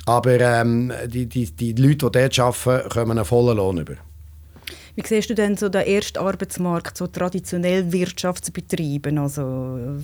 Aber 0.06 0.40
ähm, 0.40 0.92
die, 1.06 1.28
die, 1.28 1.52
die 1.52 1.74
Leute, 1.74 2.10
die 2.10 2.20
dort 2.20 2.40
arbeiten, 2.40 2.90
kommen 2.90 3.12
einen 3.12 3.26
vollen 3.26 3.58
Lohn 3.58 3.78
über. 3.78 3.96
Wie 4.96 5.08
siehst 5.08 5.30
du 5.30 5.36
denn 5.36 5.56
so 5.56 5.70
den 5.70 5.88
ersten 5.88 6.18
Arbeitsmarkt, 6.18 6.98
so 6.98 7.08
traditionell 7.08 7.92
Wirtschaftsbetrieben, 7.92 9.18
also 9.18 9.98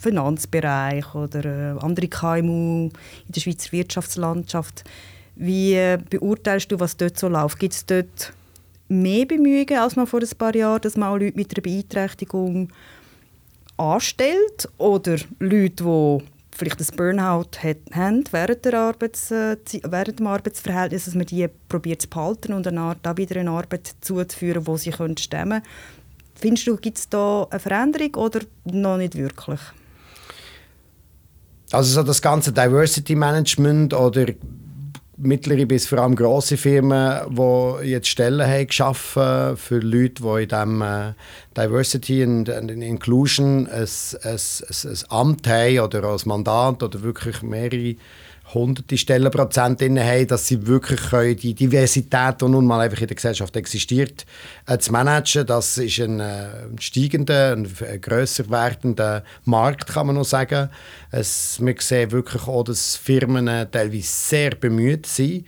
Finanzbereich 0.00 1.12
oder 1.14 1.44
äh, 1.44 1.78
andere 1.80 2.08
KMU 2.08 2.84
in 2.86 2.92
der 3.28 3.40
Schweizer 3.40 3.72
Wirtschaftslandschaft? 3.72 4.84
Wie 5.34 5.74
äh, 5.74 5.98
beurteilst 6.08 6.70
du, 6.70 6.78
was 6.78 6.96
dort 6.96 7.18
so 7.18 7.28
läuft? 7.28 7.58
Gibt 7.58 7.74
es 7.74 7.86
dort 7.86 8.32
mehr 8.88 9.26
Bemühungen 9.26 9.78
als 9.78 9.96
noch 9.96 10.08
vor 10.08 10.20
ein 10.20 10.38
paar 10.38 10.54
Jahren, 10.54 10.80
dass 10.82 10.96
man 10.96 11.10
auch 11.10 11.18
Leute 11.18 11.36
mit 11.36 11.54
einer 11.54 11.62
Beeinträchtigung 11.62 12.68
anstellt 13.76 14.68
oder 14.78 15.16
Leute, 15.38 15.84
die 15.84 16.24
vielleicht 16.58 16.80
ein 16.80 16.96
Burnout 16.96 17.50
haben 17.62 18.24
während, 18.32 18.64
der 18.64 18.74
Arbeits, 18.74 19.30
äh, 19.30 19.56
während 19.84 20.18
dem 20.18 20.26
Arbeitsverhältnis, 20.26 21.04
dass 21.04 21.14
man 21.14 21.26
die 21.26 21.48
probiert 21.68 22.02
zu 22.02 22.08
behalten 22.08 22.52
und 22.52 22.66
dann 22.66 22.96
da 23.02 23.16
wieder 23.16 23.40
eine 23.40 23.50
Arbeit 23.50 23.94
zuzuführen, 24.00 24.66
wo 24.66 24.76
sie 24.76 24.90
können 24.90 25.16
stemmen 25.16 25.62
können. 25.62 25.72
Findest 26.34 26.66
du, 26.66 26.76
gibt 26.76 26.98
es 26.98 27.08
da 27.08 27.46
eine 27.50 27.60
Veränderung 27.60 28.14
oder 28.16 28.40
noch 28.64 28.96
nicht 28.96 29.16
wirklich? 29.16 29.60
Also 31.70 31.94
so 31.94 32.02
das 32.02 32.22
ganze 32.22 32.52
Diversity 32.52 33.14
Management 33.14 33.94
oder 33.94 34.26
mittlere 35.18 35.66
bis 35.66 35.86
vor 35.86 35.98
allem 35.98 36.14
grosse 36.14 36.56
Firmen, 36.56 37.20
die 37.28 37.88
jetzt 37.88 38.08
Stellen 38.08 38.46
haben 38.46 38.66
geschaffen 38.66 39.56
für 39.56 39.78
Leute, 39.78 40.22
die 40.22 40.42
in 40.42 40.48
diesem 40.48 40.82
äh, 40.82 41.12
Diversity 41.56 42.22
and, 42.22 42.48
Inclusion 42.48 43.66
ein, 43.66 43.82
ein, 43.82 43.88
ein, 44.22 44.38
ein 44.84 44.98
Amt 45.08 45.48
haben 45.48 45.80
oder 45.80 46.04
als 46.04 46.26
Mandat 46.26 46.82
oder 46.82 47.02
wirklich 47.02 47.42
mehrere 47.42 47.96
hunderte 48.54 48.96
Stellenprozent 48.96 49.82
haben, 49.82 50.26
dass 50.26 50.46
sie 50.46 50.66
wirklich 50.66 51.00
können, 51.10 51.36
die 51.36 51.54
Diversität, 51.54 52.40
die 52.40 52.46
nun 52.46 52.66
mal 52.66 52.80
einfach 52.80 53.00
in 53.00 53.08
der 53.08 53.16
Gesellschaft 53.16 53.54
existiert, 53.56 54.24
äh, 54.66 54.78
zu 54.78 54.92
managen. 54.92 55.46
Das 55.46 55.78
ist 55.78 55.98
ein, 56.00 56.20
äh, 56.20 56.48
steigender, 56.80 57.52
ein, 57.52 57.68
ein 57.90 58.00
grösser 58.00 58.48
werdender 58.50 59.24
Markt, 59.44 59.86
kann 59.86 60.06
man 60.06 60.16
noch 60.16 60.24
sagen. 60.24 60.70
Es, 61.10 61.58
wir 61.60 61.74
sehen 61.78 62.12
wirklich 62.12 62.46
auch, 62.46 62.64
dass 62.64 62.96
Firmen 62.96 63.46
teilweise 63.70 64.02
sehr 64.02 64.50
bemüht 64.50 65.06
sind, 65.06 65.44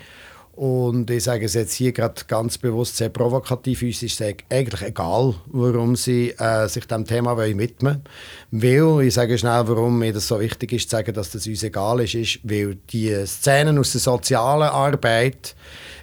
und 0.61 1.09
ich 1.09 1.25
sage 1.25 1.47
es 1.47 1.55
jetzt 1.55 1.73
hier 1.73 1.91
gerade 1.91 2.23
ganz 2.29 2.59
bewusst 2.59 2.99
sehr 2.99 3.09
provokativ, 3.09 3.81
uns 3.81 4.03
ist 4.03 4.21
es 4.21 4.35
eigentlich 4.51 4.83
egal, 4.83 5.33
warum 5.47 5.97
sie 5.97 6.33
äh, 6.33 6.69
sich 6.69 6.85
dem 6.85 7.07
Thema 7.07 7.39
widmen 7.39 8.03
wollen. 8.51 8.99
Weil, 8.99 9.07
ich 9.07 9.15
sage 9.15 9.39
schnell, 9.39 9.67
warum 9.67 9.99
mir 9.99 10.13
das 10.13 10.29
so 10.29 10.39
wichtig 10.39 10.75
ist, 10.75 10.91
zu 10.91 10.97
sagen, 10.97 11.15
dass 11.15 11.31
das 11.31 11.47
uns 11.47 11.63
egal 11.63 12.01
ist, 12.01 12.15
ist, 12.15 12.41
weil 12.43 12.75
die 12.93 13.11
Szenen 13.25 13.79
aus 13.79 13.93
der 13.93 14.03
sozialen 14.03 14.69
Arbeit 14.69 15.57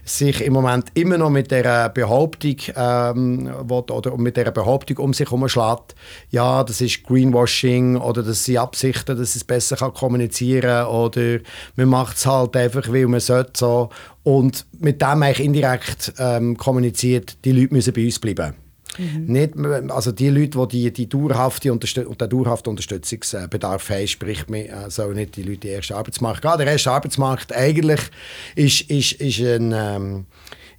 sich 0.10 0.42
im 0.42 0.54
Moment 0.54 0.88
immer 0.94 1.18
noch 1.18 1.30
mit 1.30 1.52
der 1.52 1.90
Behauptung 1.90 2.56
ähm, 2.76 3.52
oder 3.70 4.18
mit 4.18 4.38
der 4.38 4.52
Behauptung 4.52 4.98
um 4.98 5.14
sich 5.14 5.30
herumschlägt, 5.30 5.96
ja, 6.30 6.64
das 6.64 6.82
ist 6.82 7.04
Greenwashing 7.04 7.98
oder 7.98 8.24
das 8.24 8.46
sind 8.46 8.58
Absichten, 8.58 9.18
dass 9.18 9.36
es 9.36 9.44
besser 9.44 9.76
kann 9.76 9.94
kommunizieren 9.94 10.88
oder 10.88 11.40
man 11.76 11.90
macht 11.90 12.18
es 12.18 12.26
halt 12.26 12.56
einfach, 12.56 12.92
weil 12.92 13.08
man 13.08 13.20
sollte 13.20 13.52
so 13.56 13.90
und 14.27 14.65
mit 14.77 15.01
dem 15.01 15.24
eigentlich 15.24 15.39
indirekt 15.39 16.12
ähm, 16.19 16.57
kommuniziert, 16.57 17.38
die 17.46 17.53
Leute 17.53 17.74
müssen 17.74 17.93
bei 17.93 18.03
uns 18.03 18.19
bleiben. 18.19 18.55
Mhm. 18.98 19.25
Nicht, 19.25 19.53
also 19.89 20.12
die 20.12 20.27
Leute, 20.27 20.67
die, 20.67 20.84
die, 20.84 20.91
die 20.91 21.07
dauerhafte 21.07 21.72
Unterstüt 21.72 22.07
den 22.19 22.29
dauerhaften 22.29 22.72
Unterstützungsbedarf 22.72 23.89
haben, 23.89 24.05
sprich, 24.05 24.46
man 24.50 24.89
soll 24.89 25.13
nicht 25.13 25.38
die 25.38 25.43
Leute 25.43 25.53
in 25.53 25.60
den 25.62 25.75
ersten 25.75 25.93
Arbeitsmarkt 25.93 26.41
gehen. 26.41 26.57
Der 26.57 26.67
erste 26.67 26.91
Arbeitsmarkt 26.91 27.55
eigentlich 27.55 28.01
ist, 28.55 28.81
ist, 28.91 29.13
ist 29.13 29.39
ein... 29.39 29.74
Ähm, 29.74 30.25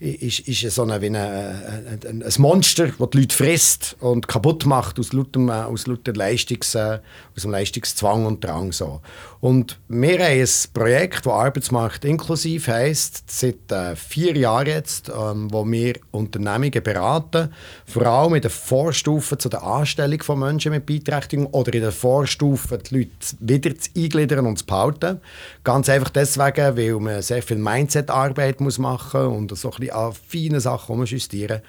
ist, 0.01 0.41
ist 0.41 0.75
so 0.75 0.83
eine, 0.83 1.01
wie 1.03 1.07
eine, 1.07 1.99
ein, 2.07 2.23
ein 2.23 2.33
Monster, 2.39 2.87
das 2.87 3.11
die 3.11 3.19
Leute 3.19 3.35
frisst 3.35 3.97
und 3.99 4.29
kaputt 4.29 4.65
macht 4.65 4.99
aus 5.01 5.13
lauter, 5.13 5.69
aus 5.69 5.89
lauter 5.89 6.13
Leistungs, 6.13 6.75
äh, 6.77 7.01
aus 7.35 7.43
dem 7.43 7.51
Leistungszwang 7.51 8.25
und 8.25 8.45
Drang. 8.45 8.71
So. 8.71 9.01
Und 9.41 9.79
wir 9.89 10.19
haben 10.19 10.41
ein 10.41 10.49
Projekt, 10.73 11.27
das 11.27 11.33
Arbeitsmarkt 11.33 12.05
inklusiv 12.05 12.69
heisst, 12.69 13.25
seit 13.27 13.73
äh, 13.73 13.97
vier 13.97 14.37
Jahren 14.37 14.69
jetzt, 14.69 15.09
ähm, 15.09 15.53
wo 15.53 15.65
wir 15.67 15.95
Unternehmungen 16.13 16.83
beraten, 16.83 17.53
vor 17.85 18.07
allem 18.07 18.35
in 18.35 18.43
der 18.43 18.51
Vorstufe 18.51 19.37
zu 19.37 19.49
der 19.49 19.65
Anstellung 19.65 20.23
von 20.23 20.39
Menschen 20.39 20.71
mit 20.73 20.87
Beeinträchtigung 20.87 21.47
oder 21.47 21.73
in 21.75 21.83
der 21.83 21.93
Vorstufe 21.93 22.79
die 22.79 22.99
Leute 22.99 23.11
wieder 23.41 23.77
zu 23.77 23.91
eingliedern 23.97 24.47
und 24.47 24.59
zu 24.59 24.67
behalten. 24.67 25.21
Ganz 25.65 25.89
einfach 25.89 26.11
deswegen, 26.11 26.77
weil 26.77 26.95
man 27.01 27.23
sehr 27.23 27.43
viel 27.43 27.59
Mindset-Arbeit 27.59 28.61
machen 28.61 29.25
muss 29.25 29.39
und 29.39 29.57
so 29.57 29.71
ein 29.71 29.77
bisschen 29.79 29.88
an 29.93 30.13
feinen 30.13 30.61
Sachen 30.61 31.05
justieren 31.05 31.63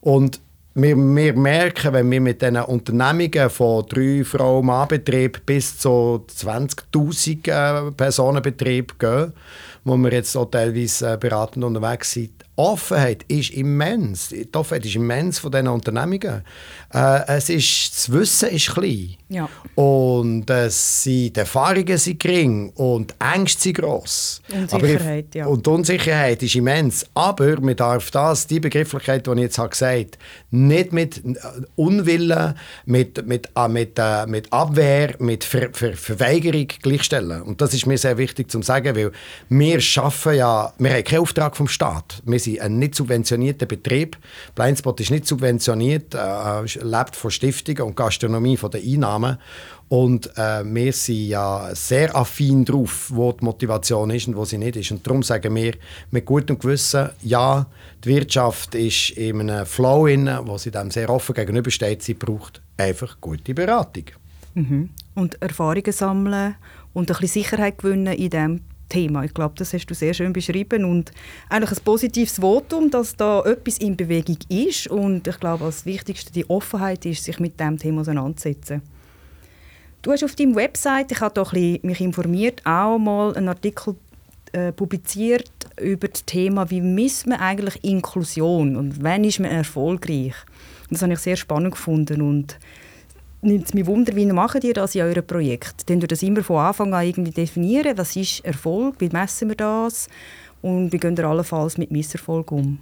Und 0.00 0.40
wir, 0.74 0.96
wir, 0.96 1.34
merken, 1.34 1.92
wenn 1.92 2.10
wir 2.10 2.20
mit 2.20 2.40
diesen 2.40 2.56
Unternehmungen 2.56 3.50
von 3.50 3.84
drei 3.86 4.24
Frau-Mann-Betrieb 4.24 5.44
bis 5.44 5.78
zu 5.78 6.24
20'000 6.34 7.88
äh, 7.88 7.92
Personenbetrieb 7.92 8.98
gehen, 8.98 9.34
wo 9.84 9.96
wir 9.98 10.12
jetzt 10.12 10.34
auch 10.34 10.50
teilweise 10.50 11.12
äh, 11.12 11.16
beratend 11.18 11.64
unterwegs 11.64 12.12
sind, 12.12 12.32
Offenheit 12.56 13.24
ist 13.28 13.50
immens. 13.50 14.28
Die 14.28 14.48
Offenheit 14.54 14.86
ist 14.86 14.96
immens 14.96 15.38
von 15.38 15.50
diesen 15.50 15.68
Unternehmungen. 15.68 16.42
Äh, 16.92 17.26
es 17.26 17.48
ist, 17.48 17.92
das 17.94 18.12
Wissen 18.12 18.50
ist 18.50 18.74
klein. 18.74 19.16
Ja. 19.28 19.48
Und 19.74 20.50
äh, 20.50 20.68
die 21.06 21.32
Erfahrungen 21.34 21.96
sind 21.96 22.20
gering 22.20 22.70
und 22.74 23.12
die 23.12 23.34
Ängste 23.34 23.62
sind 23.62 23.78
gross. 23.78 24.42
Unsicherheit, 24.52 25.26
ich, 25.30 25.36
ja. 25.36 25.46
Und 25.46 25.64
die 25.64 25.70
Unsicherheit 25.70 26.42
ist 26.42 26.54
immens. 26.54 27.06
Aber 27.14 27.58
man 27.60 27.76
darf 27.76 28.10
das, 28.10 28.46
die 28.46 28.60
Begrifflichkeit, 28.60 29.26
die 29.26 29.30
ich 29.30 29.38
jetzt 29.38 29.58
habe 29.58 29.70
gesagt 29.70 29.92
habe, 29.92 30.10
nicht 30.50 30.92
mit 30.92 31.24
äh, 31.24 31.34
Unwillen, 31.76 32.54
mit, 32.84 33.26
mit, 33.26 33.48
äh, 33.56 33.68
mit, 33.68 33.98
äh, 33.98 34.26
mit 34.26 34.52
Abwehr, 34.52 35.14
mit 35.18 35.44
Ver, 35.44 35.70
Ver, 35.72 35.94
Verweigerung 35.94 36.68
gleichstellen. 36.82 37.40
Und 37.40 37.62
das 37.62 37.72
ist 37.72 37.86
mir 37.86 37.96
sehr 37.96 38.18
wichtig 38.18 38.50
zu 38.50 38.60
sagen, 38.60 38.94
weil 38.94 39.12
wir 39.48 39.80
schaffen 39.80 40.34
ja, 40.34 40.72
wir 40.78 40.92
haben 40.92 41.04
keinen 41.04 41.20
Auftrag 41.20 41.56
vom 41.56 41.68
Staat. 41.68 42.22
Wir 42.26 42.38
sind 42.38 42.60
ein 42.60 42.78
nicht 42.78 42.94
subventionierter 42.94 43.64
Betrieb. 43.64 44.18
Blindspot 44.54 45.00
ist 45.00 45.10
nicht 45.10 45.26
subventioniert, 45.26 46.14
äh, 46.14 46.81
lebt 46.82 47.16
von 47.16 47.30
Stiftungen 47.30 47.82
und 47.82 47.96
Gastronomie 47.96 48.56
von 48.56 48.70
den 48.70 48.82
Einnahmen. 48.82 49.38
Und 49.88 50.36
äh, 50.38 50.64
wir 50.64 50.92
sind 50.92 51.28
ja 51.28 51.74
sehr 51.74 52.16
affin 52.16 52.64
darauf, 52.64 53.10
wo 53.10 53.32
die 53.32 53.44
Motivation 53.44 54.10
ist 54.10 54.26
und 54.26 54.36
wo 54.36 54.44
sie 54.44 54.56
nicht 54.56 54.76
ist. 54.76 54.90
Und 54.90 55.06
darum 55.06 55.22
sagen 55.22 55.54
wir 55.54 55.74
mit 56.10 56.24
gutem 56.24 56.58
Gewissen, 56.58 57.10
ja, 57.22 57.66
die 58.02 58.08
Wirtschaft 58.08 58.74
ist 58.74 59.10
in 59.10 59.40
einem 59.40 59.66
Flow, 59.66 60.06
in, 60.06 60.30
wo 60.44 60.56
sie 60.56 60.70
dem 60.70 60.90
sehr 60.90 61.10
offen 61.10 61.34
gegenübersteht. 61.34 62.02
Sie 62.02 62.14
braucht 62.14 62.62
einfach 62.78 63.20
gute 63.20 63.52
Beratung. 63.52 64.04
Mhm. 64.54 64.90
Und 65.14 65.40
Erfahrungen 65.42 65.92
sammeln 65.92 66.54
und 66.94 67.10
ein 67.10 67.16
bisschen 67.18 67.42
Sicherheit 67.42 67.78
gewinnen 67.78 68.14
in 68.14 68.30
dem 68.30 68.60
Thema. 68.92 69.24
Ich 69.24 69.32
glaube, 69.32 69.54
das 69.56 69.72
hast 69.72 69.86
du 69.86 69.94
sehr 69.94 70.12
schön 70.12 70.34
beschrieben 70.34 70.84
und 70.84 71.12
eigentlich 71.48 71.78
ein 71.78 71.84
positives 71.84 72.38
Votum, 72.38 72.90
dass 72.90 73.16
da 73.16 73.40
etwas 73.40 73.78
in 73.78 73.96
Bewegung 73.96 74.36
ist 74.48 74.86
und 74.88 75.26
ich 75.26 75.40
glaube, 75.40 75.64
das 75.64 75.86
Wichtigste 75.86 76.30
die 76.30 76.48
Offenheit 76.50 77.06
ist, 77.06 77.24
sich 77.24 77.40
mit 77.40 77.58
dem 77.58 77.78
Thema 77.78 78.02
auseinanderzusetzen. 78.02 78.82
Du 80.02 80.12
hast 80.12 80.24
auf 80.24 80.34
deiner 80.34 80.56
Website, 80.56 81.10
ich 81.10 81.20
habe 81.20 81.34
doch 81.34 81.52
mich 81.52 82.00
informiert, 82.00 82.60
auch 82.66 82.98
mal 82.98 83.34
einen 83.34 83.48
Artikel 83.48 83.94
äh, 84.52 84.72
publiziert 84.72 85.50
über 85.80 86.08
das 86.08 86.26
Thema, 86.26 86.68
wie 86.70 86.82
misst 86.82 87.26
man 87.26 87.40
eigentlich 87.40 87.82
Inklusion 87.84 88.76
und 88.76 89.02
wann 89.02 89.24
ist 89.24 89.40
man 89.40 89.50
erfolgreich. 89.50 90.34
Das 90.90 91.00
habe 91.00 91.14
ich 91.14 91.20
sehr 91.20 91.36
spannend 91.36 91.72
gefunden 91.72 92.20
und 92.20 92.58
nimmt 93.42 93.66
es 93.66 93.74
mich 93.74 93.86
wunder, 93.86 94.14
wie 94.14 94.26
macht 94.26 94.64
ihr 94.64 94.74
das 94.74 94.94
in 94.94 95.02
eurem 95.02 95.26
Projekt? 95.26 95.88
Denn 95.88 96.00
ihr 96.00 96.08
das 96.08 96.22
immer 96.22 96.42
von 96.42 96.58
Anfang 96.58 96.94
an 96.94 97.04
irgendwie 97.04 97.32
definieren? 97.32 97.98
Was 97.98 98.16
ist 98.16 98.44
Erfolg? 98.44 98.96
Wie 98.98 99.08
messen 99.08 99.48
wir 99.48 99.56
das? 99.56 100.08
Und 100.62 100.92
wie 100.92 100.98
gehen 100.98 101.16
wir 101.16 101.26
allenfalls 101.26 101.76
mit 101.76 101.90
Misserfolg 101.90 102.52
um? 102.52 102.78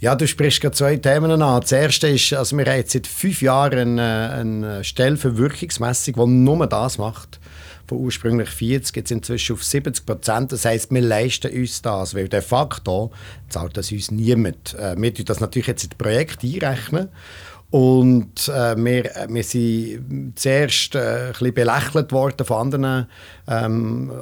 Ja, 0.00 0.14
du 0.16 0.26
sprichst 0.26 0.60
gerade 0.60 0.74
zwei 0.74 0.96
Themen 0.96 1.30
an. 1.30 1.60
Das 1.60 1.72
erste 1.72 2.08
ist, 2.08 2.32
also 2.32 2.58
wir 2.58 2.66
haben 2.66 2.76
jetzt 2.76 2.92
seit 2.92 3.06
fünf 3.06 3.40
Jahren 3.40 3.98
eine, 3.98 4.30
eine 4.32 4.84
Stelle 4.84 5.16
für 5.16 5.38
Wirkungsmessung, 5.38 6.14
die 6.14 6.26
nur 6.26 6.66
das 6.66 6.98
macht 6.98 7.40
von 7.86 7.98
ursprünglich 7.98 8.48
40 8.48 8.96
jetzt 8.96 9.10
inzwischen 9.10 9.54
auf 9.54 9.64
70 9.64 10.06
Prozent. 10.06 10.52
Das 10.52 10.64
heißt, 10.64 10.90
wir 10.90 11.02
leisten 11.02 11.52
uns 11.52 11.82
das, 11.82 12.14
weil 12.14 12.28
de 12.28 12.40
facto 12.40 13.12
zahlt 13.48 13.76
das 13.76 13.92
uns 13.92 14.10
niemand. 14.10 14.74
Äh, 14.74 14.94
wir 14.96 15.14
tun 15.14 15.26
das 15.26 15.40
natürlich 15.40 15.66
jetzt 15.66 15.84
in 15.84 15.90
das 15.90 15.98
Projekt 15.98 16.42
einrechnen 16.42 17.08
und 17.74 18.46
äh, 18.50 18.76
wir, 18.76 19.10
wir 19.30 19.42
sind 19.42 20.34
zuerst 20.36 20.94
äh, 20.94 20.98
ein 20.98 21.32
bisschen 21.32 21.54
belächelt 21.54 22.12
worden 22.12 22.46
von 22.46 22.56
anderen 22.58 23.08
ähm, 23.48 24.12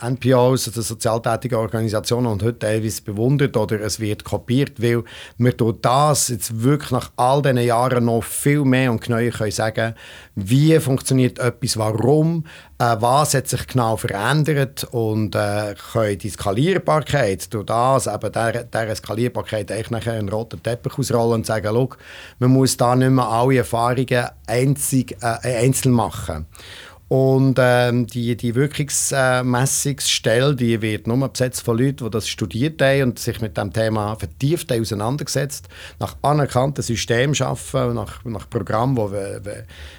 NPOs, 0.00 0.68
also 0.68 0.80
sozialtätigen 0.80 1.56
Organisationen, 1.56 2.28
und 2.28 2.42
heute 2.42 2.60
teilweise 2.60 3.02
bewundert 3.02 3.58
oder 3.58 3.78
es 3.82 4.00
wird 4.00 4.24
kopiert, 4.24 4.80
weil 4.80 5.04
wir 5.36 5.52
durch 5.52 5.76
das 5.82 6.28
jetzt 6.28 6.62
wirklich 6.62 6.92
nach 6.92 7.12
all 7.16 7.42
diesen 7.42 7.58
Jahren 7.58 8.06
noch 8.06 8.24
viel 8.24 8.64
mehr 8.64 8.90
und 8.90 9.02
genauer 9.02 9.28
können 9.28 9.50
sagen 9.50 9.94
wie 10.36 10.78
funktioniert 10.80 11.38
etwas, 11.38 11.76
warum, 11.76 12.44
äh, 12.78 12.96
was 12.98 13.34
hat 13.34 13.46
sich 13.46 13.66
genau 13.68 13.96
verändert 13.96 14.84
und 14.90 15.36
äh, 15.36 15.74
können 15.92 16.18
die 16.18 16.28
Skalierbarkeit 16.28 17.52
durch 17.54 17.66
das, 17.66 18.08
eben 18.08 18.32
der 18.32 18.96
Skalierbarkeit 18.96 19.70
eigentlich 19.70 19.90
nachher 19.90 20.14
einen 20.14 20.28
roten 20.28 20.60
Teppich 20.60 20.98
ausrollen 20.98 21.34
und 21.34 21.46
sagen, 21.46 21.88
man 22.40 22.50
muss 22.50 22.76
da 22.76 22.93
nicht 22.96 23.10
mehr 23.10 23.28
alle 23.28 23.58
Erfahrungen 23.58 24.26
einzig, 24.46 25.16
äh, 25.20 25.64
einzeln 25.64 25.92
machen. 25.92 26.46
Und 27.08 27.58
ähm, 27.60 28.06
die, 28.06 28.34
die 28.34 28.54
Wirkungsmessungsstelle 28.54 30.56
die 30.56 30.80
wird 30.80 31.06
nur 31.06 31.28
besetzt 31.28 31.62
von 31.62 31.76
Leuten, 31.78 32.06
die 32.06 32.10
das 32.10 32.28
studiert 32.28 32.80
haben 32.80 33.02
und 33.02 33.18
sich 33.18 33.42
mit 33.42 33.58
dem 33.58 33.74
Thema 33.74 34.16
vertieft 34.16 34.72
haben, 34.72 34.80
auseinandergesetzt, 34.80 35.68
nach 36.00 36.16
anerkannten 36.22 36.82
Systemen 36.82 37.38
arbeiten, 37.40 37.94
nach, 37.94 38.24
nach 38.24 38.48
Programmen, 38.48 38.96
die 38.96 39.50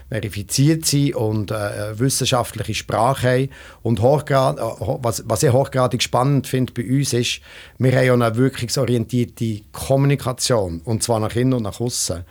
verifiziert 0.10 0.86
sind 0.86 1.16
und 1.16 1.52
äh, 1.52 1.98
wissenschaftliche 1.98 2.74
Sprache 2.74 3.30
haben. 3.30 3.50
Und 3.84 4.02
hochgrad, 4.02 4.58
äh, 4.58 4.64
was, 5.02 5.24
was 5.28 5.44
ich 5.44 5.54
hochgradig 5.54 6.02
spannend 6.02 6.48
finde 6.48 6.74
bei 6.74 6.90
uns 6.90 7.14
ist, 7.14 7.40
wir 7.78 7.96
haben 7.96 8.06
ja 8.06 8.14
eine 8.14 8.36
wirkungsorientierte 8.36 9.62
Kommunikation, 9.72 10.82
und 10.84 11.04
zwar 11.04 11.20
nach 11.20 11.36
innen 11.36 11.54
und 11.54 11.64
nach 11.64 11.80
außen. 11.80 12.24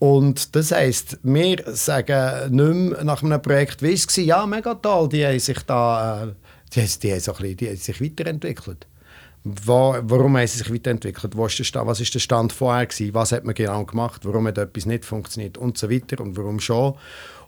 Und 0.00 0.56
das 0.56 0.72
heisst, 0.72 1.18
wir 1.22 1.62
sagen 1.66 2.56
nicht 2.56 2.90
mehr 2.90 3.04
nach 3.04 3.22
einem 3.22 3.40
Projekt, 3.42 3.82
wie 3.82 3.92
es 3.92 4.08
war, 4.08 4.24
ja, 4.24 4.46
mega 4.46 4.74
toll, 4.74 5.10
die 5.10 5.26
haben 5.26 5.38
sich 5.38 5.58
da, 5.64 6.24
äh, 6.24 6.32
die, 6.74 6.98
die, 7.00 7.12
haben 7.12 7.20
so 7.20 7.32
bisschen, 7.34 7.56
die 7.58 7.68
haben 7.68 7.76
sich 7.76 8.00
weiterentwickelt. 8.00 8.86
Wo, 9.44 9.96
warum 10.00 10.38
haben 10.38 10.46
sie 10.46 10.56
sich 10.56 10.72
weiterentwickelt? 10.72 11.36
Wo 11.36 11.44
ist 11.44 11.58
der 11.58 11.64
Stand, 11.64 11.86
was 11.86 12.00
war 12.00 12.06
der 12.10 12.18
Stand 12.18 12.52
vorher? 12.54 12.86
Gewesen? 12.86 13.12
Was 13.12 13.32
hat 13.32 13.44
man 13.44 13.54
genau 13.54 13.84
gemacht? 13.84 14.22
Warum 14.24 14.46
hat 14.46 14.56
etwas 14.56 14.86
nicht 14.86 15.04
funktioniert? 15.04 15.58
Und 15.58 15.76
so 15.76 15.90
weiter. 15.90 16.22
Und 16.22 16.34
warum 16.34 16.60
schon? 16.60 16.94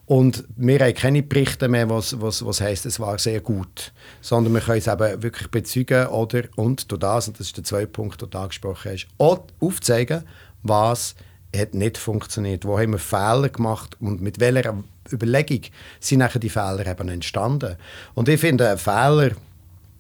Und 0.05 0.45
wir 0.57 0.79
haben 0.81 0.95
keine 0.95 1.23
Berichte 1.23 1.69
mehr, 1.69 1.89
was, 1.89 2.21
was, 2.21 2.45
was 2.45 2.61
heisst, 2.61 2.85
es 2.85 3.01
war 3.01 3.19
sehr 3.19 3.41
gut. 3.41 3.95
Sondern 4.21 4.53
wir 4.53 4.61
können 4.61 4.77
es 4.77 4.89
eben 4.89 5.23
wirklich 5.23 5.51
bezeugen 5.51 6.09
oder, 6.09 6.43
und 6.57 6.91
durch 6.93 7.01
das, 7.01 7.29
und 7.29 7.41
das 7.41 7.47
ist 7.47 7.57
der 7.57 7.65
zweite 7.65 7.87
Punkt, 7.87 8.21
den 8.21 8.29
du 8.29 8.39
angesprochen 8.39 8.93
hast, 8.93 9.09
auch 9.17 9.47
aufzeigen, 9.59 10.25
was 10.63 11.15
hat 11.57 11.75
nicht 11.75 11.99
funktioniert. 11.99 12.65
Wo 12.65 12.79
haben 12.79 12.93
wir 12.93 12.99
Fehler 12.99 13.49
gemacht 13.49 13.97
und 14.01 14.21
mit 14.21 14.41
welcher 14.41 14.83
Überlegung 15.11 15.63
sind 16.01 16.21
nachher 16.21 16.39
die 16.39 16.49
Fehler 16.49 16.87
eben 16.87 17.09
entstanden? 17.09 17.77
Und 18.15 18.29
ich 18.29 18.41
finde, 18.41 18.69
eine 18.69 18.79
Fehler 18.79 19.33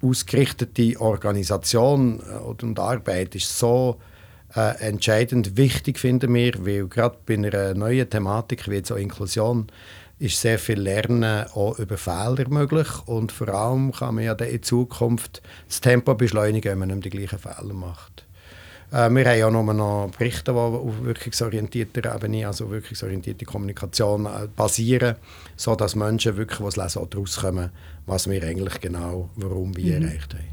ausgerichtete 0.03 1.01
Organisation 1.01 2.21
äh, 2.21 2.63
und 2.63 2.79
Arbeit 2.79 3.35
ist 3.35 3.57
so 3.57 4.01
äh, 4.55 4.77
entscheidend 4.81 5.57
wichtig, 5.57 5.99
finden 5.99 6.35
wir, 6.35 6.55
weil 6.67 6.89
gerade 6.89 7.17
bei 7.25 7.35
einer 7.35 7.75
neuen 7.75 8.11
Thematik 8.11 8.69
wie 8.69 8.83
so 8.85 8.97
Inklusion 8.97 9.69
ist 10.19 10.41
sehr 10.41 10.59
viel 10.59 10.81
Lernen 10.81 11.47
auch 11.55 11.79
über 11.79 11.97
Fehler 11.97 12.49
möglich 12.49 12.89
und 13.07 13.33
vor 13.33 13.49
allem 13.49 13.93
kann 13.93 14.17
man 14.17 14.25
ja 14.25 14.35
in 14.35 14.63
Zukunft 14.63 15.43
das 15.67 15.81
Tempo 15.81 16.15
beschleunigen, 16.15 16.71
wenn 16.71 16.79
man 16.79 16.89
nicht 16.89 17.07
die 17.07 17.11
gleichen 17.11 17.39
Fehler 17.39 17.75
macht. 17.75 18.25
Äh, 18.93 19.09
wir 19.11 19.25
haben 19.25 19.39
ja 19.39 19.51
nur 19.51 19.75
noch 19.75 20.11
Berichte, 20.19 20.53
die 20.53 20.59
auf 20.59 21.03
wirkungsorientierter 21.03 22.15
Ebene, 22.15 22.47
also 22.47 22.71
wirkungsorientierte 22.71 23.47
Kommunikation 23.47 24.27
äh, 24.27 24.49
basieren, 24.55 25.17
sodass 25.57 25.97
Menschen 25.97 26.37
wirklich, 26.37 26.59
die 26.59 26.65
es 26.67 26.77
lesen, 26.77 26.99
auch 27.01 27.09
daraus 27.09 27.41
kommen, 27.41 27.71
was 28.07 28.29
wir 28.29 28.43
eigentlich 28.43 28.81
genau, 28.81 29.31
warum, 29.37 29.75
wie 29.77 29.93
mhm. 29.93 30.03
erreicht 30.03 30.35
haben. 30.35 30.45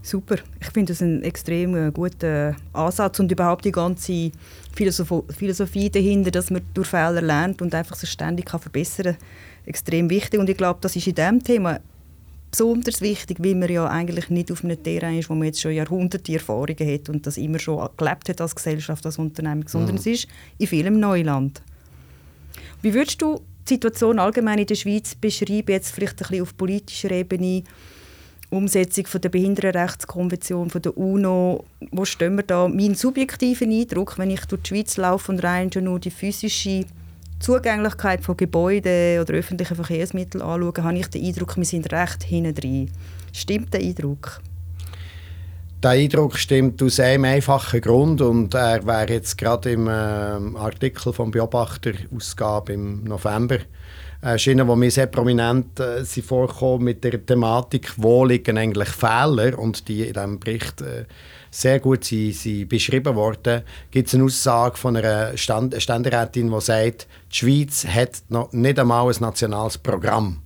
Super. 0.00 0.36
Ich 0.60 0.68
finde 0.68 0.92
das 0.92 1.02
ein 1.02 1.24
extrem 1.24 1.74
äh, 1.74 1.90
guter 1.90 2.54
Ansatz 2.72 3.18
und 3.18 3.32
überhaupt 3.32 3.64
die 3.64 3.72
ganze 3.72 4.30
Philosophie 4.72 5.90
dahinter, 5.90 6.30
dass 6.30 6.50
man 6.50 6.62
durch 6.74 6.86
Fehler 6.86 7.20
lernt 7.20 7.60
und 7.60 7.74
einfach 7.74 7.96
sich 7.96 8.10
ständig 8.10 8.46
kann 8.46 8.60
verbessern 8.60 9.16
kann, 9.16 9.66
extrem 9.66 10.08
wichtig. 10.08 10.38
Und 10.38 10.48
ich 10.48 10.56
glaube, 10.56 10.78
das 10.80 10.94
ist 10.94 11.08
in 11.08 11.16
diesem 11.16 11.42
Thema 11.42 11.80
besonders 12.50 13.00
wichtig, 13.00 13.38
weil 13.40 13.54
man 13.54 13.70
ja 13.70 13.86
eigentlich 13.86 14.30
nicht 14.30 14.50
auf 14.50 14.64
einem 14.64 14.82
Terrain 14.82 15.18
ist, 15.18 15.28
wo 15.28 15.34
man 15.34 15.46
jetzt 15.46 15.60
schon 15.60 15.72
Jahrhunderte 15.72 16.32
Erfahrungen 16.32 16.92
hat 16.92 17.08
und 17.08 17.26
das 17.26 17.36
immer 17.36 17.58
schon 17.58 17.88
gelebt 17.96 18.28
hat 18.28 18.40
als 18.40 18.54
Gesellschaft, 18.54 19.04
als 19.04 19.18
Unternehmen, 19.18 19.66
sondern 19.66 19.92
mhm. 19.92 19.98
es 19.98 20.06
ist 20.06 20.28
in 20.58 20.66
vielem 20.66 21.00
Neuland. 21.00 21.62
Wie 22.82 22.94
würdest 22.94 23.20
du 23.20 23.40
die 23.68 23.74
Situation 23.74 24.18
allgemein 24.18 24.58
in 24.58 24.66
der 24.66 24.74
Schweiz 24.76 25.14
beschreiben, 25.14 25.72
jetzt 25.72 25.90
vielleicht 25.90 26.22
ein 26.22 26.28
bisschen 26.28 26.42
auf 26.42 26.56
politischer 26.56 27.10
Ebene, 27.10 27.64
Umsetzung 28.48 29.06
von 29.06 29.20
der 29.20 29.28
Behindertenrechtskonvention 29.28 30.70
von 30.70 30.82
der 30.82 30.96
UNO, 30.96 31.64
wo 31.90 32.04
stehen 32.04 32.36
wir 32.36 32.44
da? 32.44 32.68
Mein 32.68 32.94
subjektiver 32.94 33.64
Eindruck, 33.64 34.18
wenn 34.18 34.30
ich 34.30 34.44
durch 34.44 34.62
die 34.62 34.68
Schweiz 34.68 34.96
laufe 34.96 35.32
und 35.32 35.42
rein 35.42 35.72
schon 35.72 35.84
nur 35.84 35.98
die 35.98 36.12
physische 36.12 36.84
Zugänglichkeit 37.38 38.22
von 38.22 38.36
Gebäuden 38.36 39.20
oder 39.20 39.34
öffentlichen 39.34 39.76
Verkehrsmitteln 39.76 40.42
anschaue, 40.42 40.82
habe 40.82 40.98
ich 40.98 41.08
den 41.08 41.24
Eindruck, 41.24 41.56
wir 41.56 41.64
sind 41.64 41.92
recht 41.92 42.22
hinten 42.22 42.54
drin. 42.54 42.90
Stimmt 43.32 43.72
der 43.74 43.80
Eindruck? 43.80 44.40
Der 45.82 45.90
Eindruck 45.90 46.38
stimmt 46.38 46.82
aus 46.82 46.98
einem 46.98 47.24
einfachen 47.24 47.80
Grund 47.82 48.22
und 48.22 48.54
er 48.54 48.84
wäre 48.86 49.12
jetzt 49.12 49.36
gerade 49.36 49.72
im 49.72 49.86
äh, 49.86 49.90
Artikel 49.90 51.12
vom 51.12 51.30
Beobachter 51.30 51.92
Ausgabe 52.14 52.72
im 52.72 53.04
November 53.04 53.58
erschienen, 54.22 54.66
wo 54.66 54.74
mir 54.74 54.90
sehr 54.90 55.06
prominent 55.06 55.78
äh, 55.78 56.02
sind 56.04 56.26
vorkommen 56.26 56.84
mit 56.84 57.04
der 57.04 57.24
Thematik, 57.24 57.92
wo 57.96 58.24
liegen 58.24 58.56
eigentlich 58.56 58.88
Fehler 58.88 59.58
und 59.58 59.86
die 59.88 60.04
in 60.04 60.14
diesem 60.14 60.40
Bericht 60.40 60.80
äh, 60.80 61.04
sehr 61.56 61.80
gut 61.80 62.04
sie, 62.04 62.32
sie 62.32 62.66
beschrieben 62.66 63.16
worden, 63.16 63.62
gibt 63.90 64.08
es 64.08 64.14
eine 64.14 64.24
Aussage 64.24 64.76
von 64.76 64.94
einer 64.94 65.36
Stand 65.38 65.80
Ständerätin, 65.80 66.50
die 66.50 66.60
sagt, 66.60 67.06
die 67.32 67.36
Schweiz 67.36 67.86
hat 67.86 68.22
noch 68.28 68.52
nicht 68.52 68.78
einmal 68.78 69.08
ein 69.08 69.16
nationales 69.20 69.78
Programm 69.78 70.42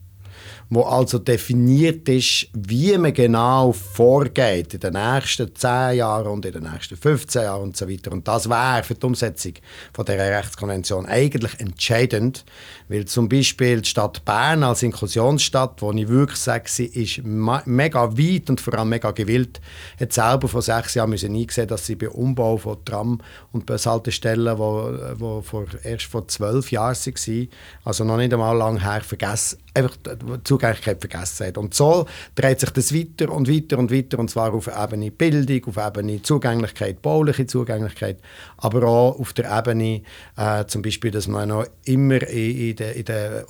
wo 0.72 0.82
also 0.82 1.18
definiert 1.18 2.08
ist, 2.08 2.46
wie 2.54 2.96
man 2.96 3.12
genau 3.12 3.72
vorgeht 3.72 4.72
in 4.72 4.80
den 4.80 4.92
nächsten 4.92 5.52
10 5.52 5.96
Jahren 5.96 6.28
und 6.28 6.46
in 6.46 6.52
den 6.52 6.62
nächsten 6.62 6.96
15 6.96 7.42
Jahren 7.42 7.62
und 7.62 7.76
so 7.76 7.90
weiter. 7.90 8.12
Und 8.12 8.28
das 8.28 8.48
wäre 8.48 8.84
für 8.84 8.94
die 8.94 9.04
Umsetzung 9.04 9.54
von 9.92 10.04
der 10.04 10.38
Rechtskonvention 10.38 11.06
eigentlich 11.06 11.58
entscheidend, 11.58 12.44
weil 12.88 13.04
zum 13.06 13.28
Beispiel 13.28 13.80
die 13.80 13.88
Stadt 13.88 14.24
Bern 14.24 14.62
als 14.62 14.84
Inklusionsstadt, 14.84 15.82
wo 15.82 15.90
ich 15.92 16.06
wirklich 16.06 16.38
sage, 16.38 16.64
sie 16.68 16.86
ist 16.86 17.20
mega 17.24 18.16
weit 18.16 18.48
und 18.48 18.60
vor 18.60 18.74
allem 18.74 18.90
mega 18.90 19.10
gewillt, 19.10 19.60
hat 19.98 20.12
selber 20.12 20.46
vor 20.46 20.62
sechs 20.62 20.94
Jahren 20.94 21.10
müssen 21.10 21.34
eingesehen, 21.34 21.66
dass 21.66 21.84
sie 21.84 21.96
bei 21.96 22.08
Umbau 22.08 22.56
von 22.58 22.84
Tram- 22.84 23.20
und 23.50 23.66
Bushaltestellen, 23.66 24.56
wo, 24.56 24.92
wo 25.16 25.42
vor, 25.42 25.66
erst 25.82 26.06
vor 26.06 26.28
zwölf 26.28 26.70
Jahren 26.70 26.94
waren, 26.94 27.48
also 27.84 28.04
noch 28.04 28.18
nicht 28.18 28.32
einmal 28.32 28.56
lange 28.56 28.80
her, 28.80 29.00
vergessen, 29.00 29.58
einfach 29.74 29.96
die 30.04 30.59
Zugänglichkeit 30.60 31.00
vergessen 31.00 31.46
hat. 31.46 31.58
Und 31.58 31.74
so 31.74 32.06
dreht 32.34 32.60
sich 32.60 32.70
das 32.70 32.94
weiter 32.94 33.32
und 33.32 33.48
weiter 33.48 33.78
und 33.78 33.92
weiter, 33.92 34.18
und 34.18 34.30
zwar 34.30 34.52
auf 34.52 34.68
Ebene 34.68 35.10
Bildung, 35.10 35.64
auf 35.66 35.86
Ebene 35.86 36.22
Zugänglichkeit, 36.22 37.02
bauliche 37.02 37.46
Zugänglichkeit, 37.46 38.18
aber 38.58 38.84
auch 38.84 39.18
auf 39.18 39.32
der 39.32 39.50
Ebene 39.50 40.02
äh, 40.36 40.64
zum 40.66 40.82
Beispiel, 40.82 41.10
dass 41.10 41.28
man 41.28 41.48
noch 41.48 41.66
immer 41.84 42.22
in, 42.28 42.70
in 42.70 42.76
der, 42.76 42.96
in 42.96 43.04
der 43.04 43.46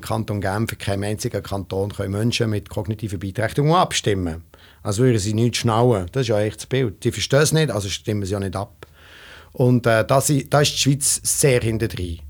Kanton 0.00 0.40
Genf, 0.40 0.78
keinem 0.78 1.04
einzigen 1.04 1.42
Kanton, 1.42 1.92
können 1.92 2.12
Menschen 2.12 2.50
mit 2.50 2.68
kognitiven 2.68 3.18
Beeinträchtigungen 3.18 3.76
abstimmen. 3.76 4.44
Also 4.82 5.04
würden 5.04 5.18
sie 5.18 5.34
nicht 5.34 5.56
schnallen. 5.56 6.06
Das 6.12 6.22
ist 6.22 6.28
ja 6.28 6.40
echt 6.40 6.56
das 6.56 6.66
Bild. 6.66 7.04
Die 7.04 7.12
verstehen 7.12 7.40
es 7.40 7.52
nicht, 7.52 7.70
also 7.70 7.88
stimmen 7.88 8.24
sie 8.24 8.32
ja 8.32 8.40
nicht 8.40 8.56
ab. 8.56 8.86
Und 9.52 9.86
äh, 9.86 10.04
da, 10.04 10.18
ist 10.18 10.28
die 10.28 10.48
Schweiz 10.64 11.20
sehr 11.22 11.60
hinterdrein. 11.60 12.20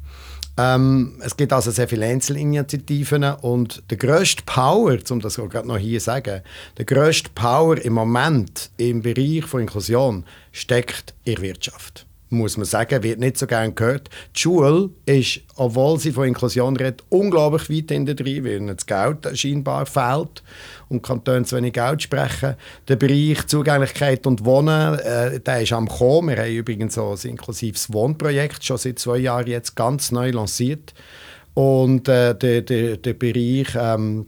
Ähm, 0.59 1.21
es 1.25 1.37
gibt 1.37 1.53
also 1.53 1.71
sehr 1.71 1.89
viele 1.89 2.07
Einzelinitiativen 2.07 3.25
und 3.25 3.83
der 3.91 3.97
grösste 3.97 4.43
Power, 4.45 4.99
um 5.11 5.21
das 5.21 5.37
gerade 5.37 5.67
noch 5.67 5.79
hier 5.79 5.99
zu 5.99 6.07
sagen, 6.07 6.43
der 6.77 6.85
grösste 6.85 7.31
Power 7.35 7.79
im 7.79 7.95
Moment 7.95 8.71
im 8.77 9.03
Bereich 9.03 9.45
von 9.45 9.63
Inklusion 9.63 10.25
steckt 10.53 11.15
in 11.25 11.37
der 11.37 11.43
Wirtschaft 11.43 12.07
muss 12.33 12.57
man 12.57 12.67
sagen, 12.67 13.03
wird 13.03 13.21
nicht 13.21 13.39
so 13.39 13.47
gerne 13.47 13.73
gehört. 13.73 14.09
Die 14.35 14.41
Schule 14.41 14.91
ist, 15.07 15.41
obwohl 15.57 15.99
sie 15.99 16.13
von 16.13 16.27
Inklusion 16.27 16.77
redet, 16.77 17.05
unglaublich 17.09 17.71
weit 17.71 17.91
hinter 17.91 18.15
drin, 18.15 18.45
weil 18.45 18.57
ihnen 18.57 18.77
das 18.77 18.87
Geld 18.87 19.39
scheinbar 19.39 19.87
fehlt 19.87 20.43
und 20.89 21.03
Kantone 21.03 21.45
zu 21.45 21.57
wenig 21.57 21.75
Geld 21.75 22.03
sprechen. 22.03 22.55
Der 22.89 22.97
Bereich 22.97 23.47
Zugänglichkeit 23.47 24.27
und 24.27 24.45
Wohnen, 24.45 24.99
äh, 24.99 25.41
der 25.41 25.63
ist 25.63 25.73
am 25.73 25.89
Kommen. 25.89 26.37
Wir 26.37 26.45
haben 26.45 26.53
übrigens 26.53 26.95
so 26.95 27.13
ein 27.13 27.31
inklusives 27.31 27.93
Wohnprojekt 27.93 28.65
schon 28.65 28.79
seit 28.79 28.99
zwei 28.99 29.19
Jahren 29.19 29.47
jetzt 29.47 29.77
ganz 29.77 30.11
neu 30.11 30.31
lanciert. 30.31 30.95
Und 31.55 32.09
äh, 32.09 32.35
der, 32.35 32.63
der, 32.63 32.97
der 32.97 33.15
Bereich 33.15 33.69
ähm, 33.79 34.27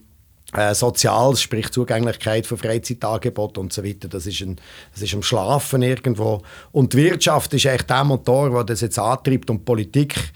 äh, 0.55 0.75
Soziales, 0.75 1.43
sprich 1.43 1.71
Zugänglichkeit 1.71 2.47
von 2.47 2.59
Freizeitangeboten 2.59 3.61
und 3.63 3.73
so 3.73 3.85
weiter. 3.85 4.09
Das 4.09 4.27
ist, 4.27 4.41
ein, 4.41 4.57
das 4.93 5.03
ist 5.03 5.15
am 5.15 5.23
Schlafen 5.23 5.83
irgendwo. 5.83 6.43
Und 6.73 6.93
die 6.93 6.99
Wirtschaft 6.99 7.53
ist 7.55 7.67
echt 7.67 7.91
der 7.91 8.05
Motor, 8.05 8.51
der 8.51 8.65
das 8.65 8.81
jetzt 8.81 8.99
antreibt 8.99 9.51
und 9.51 9.65
Politik 9.65 10.33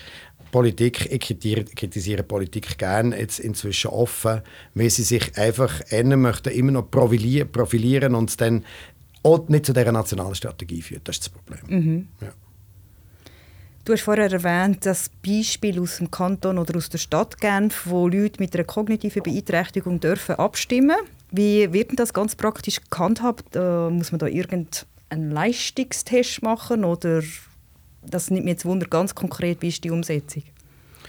Politik, 0.51 1.07
ich 1.11 1.21
kritisiere 1.75 2.23
Politik 2.23 2.79
gerne 2.79 3.19
jetzt 3.19 3.39
inzwischen 3.39 3.91
offen, 3.91 4.41
weil 4.75 4.91
sie 4.91 5.03
sich 5.03 5.37
einfach 5.37 5.81
ändern 5.91 6.23
möchten, 6.23 6.51
immer 6.51 6.73
noch 6.73 6.91
profilieren, 6.91 7.53
profilieren 7.53 8.15
und 8.15 8.41
dann 8.41 8.65
auch 9.23 9.49
nicht 9.49 9.67
zu 9.67 9.73
dieser 9.73 9.93
nationalen 9.93 10.35
Strategie 10.35 10.81
führt. 10.81 11.07
Das 11.07 11.17
ist 11.17 11.27
das 11.27 11.29
Problem. 11.29 11.61
Mhm. 11.69 12.09
Ja. 12.21 12.33
Du 13.89 13.95
hast 13.95 14.03
vorher 14.03 14.31
erwähnt, 14.31 14.85
das 14.85 15.09
Beispiel 15.27 15.81
aus 15.81 15.97
dem 15.97 16.11
Kanton 16.11 16.59
oder 16.59 16.77
aus 16.77 16.91
der 16.91 16.99
Stadt 16.99 17.41
Genf, 17.41 17.87
wo 17.87 18.07
Leute 18.07 18.39
mit 18.39 18.55
einer 18.55 18.65
kognitiven 18.65 19.23
Beeinträchtigung 19.23 19.99
dürfen 19.99 20.35
abstimmen. 20.35 20.99
Wie 21.31 21.73
wird 21.73 21.99
das 21.99 22.13
ganz 22.13 22.37
praktisch 22.37 22.83
gehandhabt? 22.91 23.57
Äh, 23.57 23.89
muss 23.89 24.13
man 24.13 24.19
da 24.19 24.27
irgendeinen 24.27 25.31
Leistungstest 25.31 26.43
machen 26.43 26.85
oder 26.85 27.23
das 28.03 28.31
nimmt 28.31 28.45
mir 28.45 28.51
jetzt 28.51 28.67
Wunder 28.67 28.87
ganz 28.87 29.15
konkret, 29.15 29.63
wie 29.63 29.69
ist 29.69 29.83
die 29.83 29.91
Umsetzung? 29.91 30.43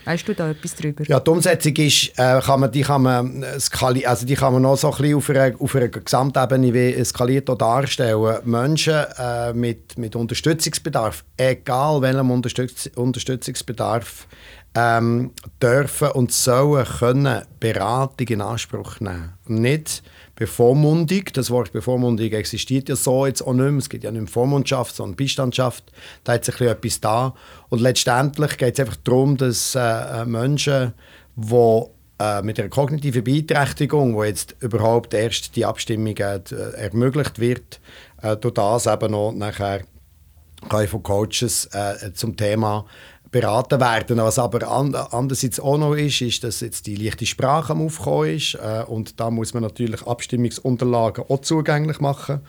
Weißt 0.10 0.28
du 0.28 0.34
da 0.34 0.50
etwas 0.50 0.74
darüber? 0.74 1.04
Ja, 1.06 1.20
die 1.20 1.30
Umsetzung 1.30 1.76
ist, 1.76 2.18
äh, 2.18 2.42
kann 2.44 2.62
man, 2.62 2.72
die, 2.72 2.82
kann 2.82 3.04
man 3.04 3.46
skali 3.60 4.08
also 4.08 4.26
die 4.26 4.34
kann 4.34 4.54
man 4.54 4.64
noch 4.64 4.76
so 4.76 4.92
ein 4.92 4.98
bisschen 4.98 5.18
auf 5.18 5.30
einer, 5.30 5.56
auf 5.60 5.76
einer 5.76 5.88
Gesamtebene 5.88 7.06
skaliert 7.06 7.48
darstellen. 7.62 8.40
Menschen 8.44 9.06
äh, 9.20 9.54
mit, 9.54 10.00
mit 10.00 10.16
Unterstützungsbedarf, 10.16 11.24
egal 11.38 12.02
welchem 12.02 12.32
Unterstütz 12.32 12.90
Unterstützungsbedarf, 12.96 14.28
ähm, 14.74 15.30
dürfen 15.62 16.10
und 16.10 16.32
sollen 16.32 16.86
können 16.86 17.44
Beratung 17.60 18.28
in 18.30 18.42
Anspruch 18.42 19.00
nehmen. 19.00 19.34
Nicht 19.46 20.02
Bevormundung. 20.40 21.26
Das 21.34 21.52
Wort 21.52 21.74
Bevormundung 21.74 22.32
existiert 22.32 22.88
ja 22.88 22.96
so 22.96 23.26
jetzt 23.26 23.42
auch 23.42 23.54
nicht 23.54 23.70
mehr. 23.70 23.78
Es 23.78 23.90
gibt 23.90 24.06
ja 24.06 24.12
nicht 24.12 24.22
mehr 24.22 24.32
Vormundschaft, 24.32 24.96
sondern 24.96 25.18
Beistandschaft. 25.18 25.92
Da 26.24 26.34
hat 26.34 26.46
sich 26.46 26.60
etwas 26.62 27.02
da. 27.02 27.36
Und 27.68 27.82
letztendlich 27.82 28.58
geht 28.58 28.74
es 28.74 28.80
einfach 28.80 28.96
darum, 29.04 29.36
dass 29.36 29.76
äh, 29.76 30.22
äh, 30.22 30.26
Menschen, 30.26 30.94
die 31.36 31.84
äh, 32.20 32.42
mit 32.42 32.58
einer 32.58 32.70
kognitiven 32.70 33.24
Beeinträchtigung, 33.24 34.16
wo 34.16 34.24
jetzt 34.24 34.56
überhaupt 34.62 35.14
erst 35.14 35.58
die 35.58 35.66
Abstimmung 35.66 36.16
äh, 36.18 36.40
ermöglicht 36.78 37.40
wird, 37.40 37.82
äh, 38.22 38.38
durch 38.38 38.54
das 38.54 38.88
eben 38.88 39.12
noch 39.12 39.34
nachher 39.34 39.82
von 40.88 41.04
Coaches 41.04 41.70
zum 42.16 42.36
Thema 42.36 42.86
beraten 43.32 43.80
werden. 43.80 44.18
Was 44.18 44.40
aber 44.40 44.70
andererseits 44.70 45.60
auch 45.60 45.78
noch 45.78 45.94
ist, 45.94 46.22
ist, 46.22 46.44
dass 46.44 46.62
jetzt 46.62 46.88
die 46.88 46.96
leichte 46.96 47.26
Sprache 47.26 47.74
am 47.74 47.82
Aufkommen 47.82 48.36
ist 48.36 48.56
äh, 48.56 48.84
und 48.88 49.20
da 49.20 49.30
muss 49.30 49.54
man 49.54 49.64
natürlich 49.64 50.06
Abstimmungsunterlagen 50.06 51.26
auch 51.28 51.42
zugänglich 51.42 52.00
machen. 52.00 52.42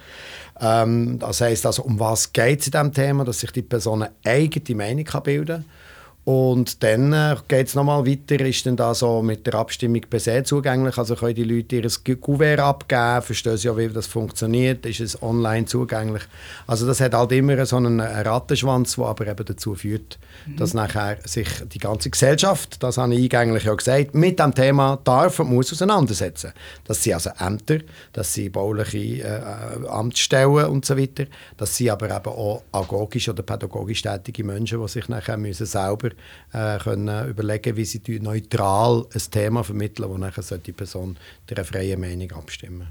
Ähm, 0.60 1.18
das 1.18 1.40
heißt 1.40 1.66
also, 1.66 1.82
um 1.82 1.98
was 2.00 2.32
geht 2.32 2.60
es 2.60 2.66
in 2.66 2.72
diesem 2.72 2.92
Thema, 2.92 3.24
dass 3.24 3.40
sich 3.40 3.50
die 3.52 3.62
Person 3.62 4.02
eine 4.02 4.12
eigene 4.24 4.76
Meinung 4.76 5.04
kann 5.04 5.22
bilden 5.22 5.64
kann 5.64 5.79
und 6.24 6.82
dann 6.82 7.14
äh, 7.14 7.34
geht 7.48 7.68
es 7.68 7.74
nochmal 7.74 8.06
weiter, 8.06 8.44
ist 8.44 8.66
dann 8.66 8.76
da 8.76 8.94
so 8.94 9.22
mit 9.22 9.46
der 9.46 9.54
Abstimmung 9.54 10.02
per 10.02 10.20
se 10.20 10.42
zugänglich. 10.42 10.98
Also 10.98 11.16
können 11.16 11.34
die 11.34 11.44
Leute 11.44 11.76
ihr 11.76 12.16
Kuvert 12.16 12.60
abgeben, 12.60 13.22
verstehen 13.22 13.56
sie 13.56 13.68
ja, 13.68 13.76
wie 13.76 13.88
das 13.88 14.06
funktioniert, 14.06 14.84
ist 14.84 15.00
es 15.00 15.22
online 15.22 15.64
zugänglich. 15.64 16.22
Also 16.66 16.86
das 16.86 17.00
hat 17.00 17.14
halt 17.14 17.32
immer 17.32 17.64
so 17.64 17.76
einen 17.76 18.00
Rattenschwanz, 18.00 18.96
der 18.96 19.06
aber 19.06 19.28
eben 19.28 19.44
dazu 19.46 19.74
führt, 19.74 20.18
mhm. 20.46 20.56
dass 20.56 20.74
nachher 20.74 21.16
sich 21.24 21.48
die 21.72 21.78
ganze 21.78 22.10
Gesellschaft, 22.10 22.82
das 22.82 22.98
habe 22.98 23.14
ich 23.14 23.22
eingänglich 23.22 23.64
ja 23.64 23.74
gesagt, 23.74 24.14
mit 24.14 24.38
dem 24.38 24.54
Thema 24.54 24.98
darf 25.02 25.40
und 25.40 25.50
muss 25.50 25.72
auseinandersetzen. 25.72 26.52
Das 26.84 27.02
sind 27.02 27.14
also 27.14 27.30
Ämter, 27.38 27.78
das 28.12 28.34
sind 28.34 28.52
bauliche 28.52 29.22
äh, 29.22 29.88
Amtsstellen 29.88 30.66
und 30.66 30.84
so 30.84 30.98
weiter. 30.98 31.24
Das 31.56 31.74
sind 31.74 31.88
aber 31.88 32.14
eben 32.14 32.26
auch 32.26 32.62
agogisch 32.72 33.30
oder 33.30 33.42
pädagogisch 33.42 34.02
tätige 34.02 34.44
Menschen, 34.44 34.82
die 34.82 34.88
sich 34.88 35.08
nachher 35.08 35.38
müssen 35.38 35.64
selber 35.64 36.09
äh, 36.52 36.78
können 36.78 37.28
überlegen 37.28 37.76
wie 37.76 37.84
sie 37.84 38.02
neutral 38.20 39.06
ein 39.12 39.22
Thema 39.30 39.64
vermitteln, 39.64 40.08
wo 40.08 40.18
nachher 40.18 40.58
die 40.58 40.72
Person 40.72 41.16
der 41.48 41.64
freien 41.64 42.00
Meinung 42.00 42.32
abstimmen 42.32 42.88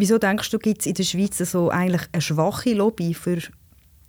Wieso 0.00 0.16
denkst 0.16 0.50
du, 0.50 0.60
gibt 0.60 0.82
es 0.82 0.86
in 0.86 0.94
der 0.94 1.02
Schweiz 1.02 1.38
so 1.38 1.70
eigentlich 1.70 2.02
eine 2.12 2.22
schwache 2.22 2.72
Lobby 2.72 3.14
für 3.14 3.38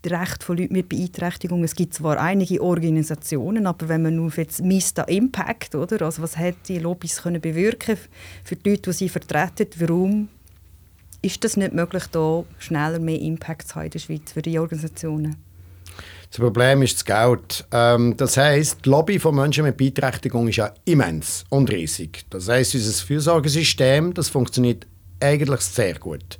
das 0.03 0.11
Recht 0.11 0.43
von 0.43 0.57
Leuten 0.57 0.73
mit 0.73 0.87
Beeinträchtigung? 0.87 1.63
Es 1.63 1.73
gibt 1.73 1.95
zwar 1.95 2.19
einige 2.19 2.61
Organisationen, 2.61 3.65
aber 3.65 3.89
wenn 3.89 4.03
man 4.03 4.15
nur 4.15 4.31
jetzt 4.35 4.61
misst 4.61 4.99
Impact, 4.99 5.73
oder? 5.73 6.05
Also 6.05 6.21
was 6.21 6.37
hat 6.37 6.55
die 6.67 6.77
Lobbys 6.77 7.23
können 7.23 7.41
bewirken 7.41 7.97
für 8.43 8.55
die 8.55 8.69
Leute, 8.69 8.91
die 8.91 8.97
sie 8.97 9.09
vertreten? 9.09 9.67
Warum 9.79 10.29
ist 11.23 11.43
das 11.43 11.57
nicht 11.57 11.73
möglich, 11.73 12.05
da 12.11 12.45
schneller 12.59 12.99
mehr 12.99 13.19
Impact 13.19 13.69
zu 13.69 13.75
haben 13.75 13.85
in 13.85 13.91
der 13.91 13.99
Schweiz 13.99 14.31
für 14.31 14.43
die 14.43 14.59
Organisationen? 14.59 15.37
Das 16.29 16.39
Problem 16.39 16.83
ist 16.83 16.95
das 16.95 17.05
Geld. 17.05 17.65
Ähm, 17.71 18.15
das 18.15 18.37
heißt, 18.37 18.85
die 18.85 18.89
Lobby 18.89 19.17
von 19.17 19.35
Menschen 19.35 19.63
mit 19.63 19.77
Beeinträchtigung 19.77 20.47
ist 20.47 20.57
ja 20.57 20.73
immens 20.85 21.43
und 21.49 21.71
riesig. 21.71 22.25
Das 22.29 22.47
heißt, 22.47 22.75
unser 22.75 23.05
Fürsorgesystem, 23.05 24.13
das 24.13 24.29
funktioniert 24.29 24.85
eigentlich 25.19 25.61
sehr 25.61 25.97
gut. 25.97 26.39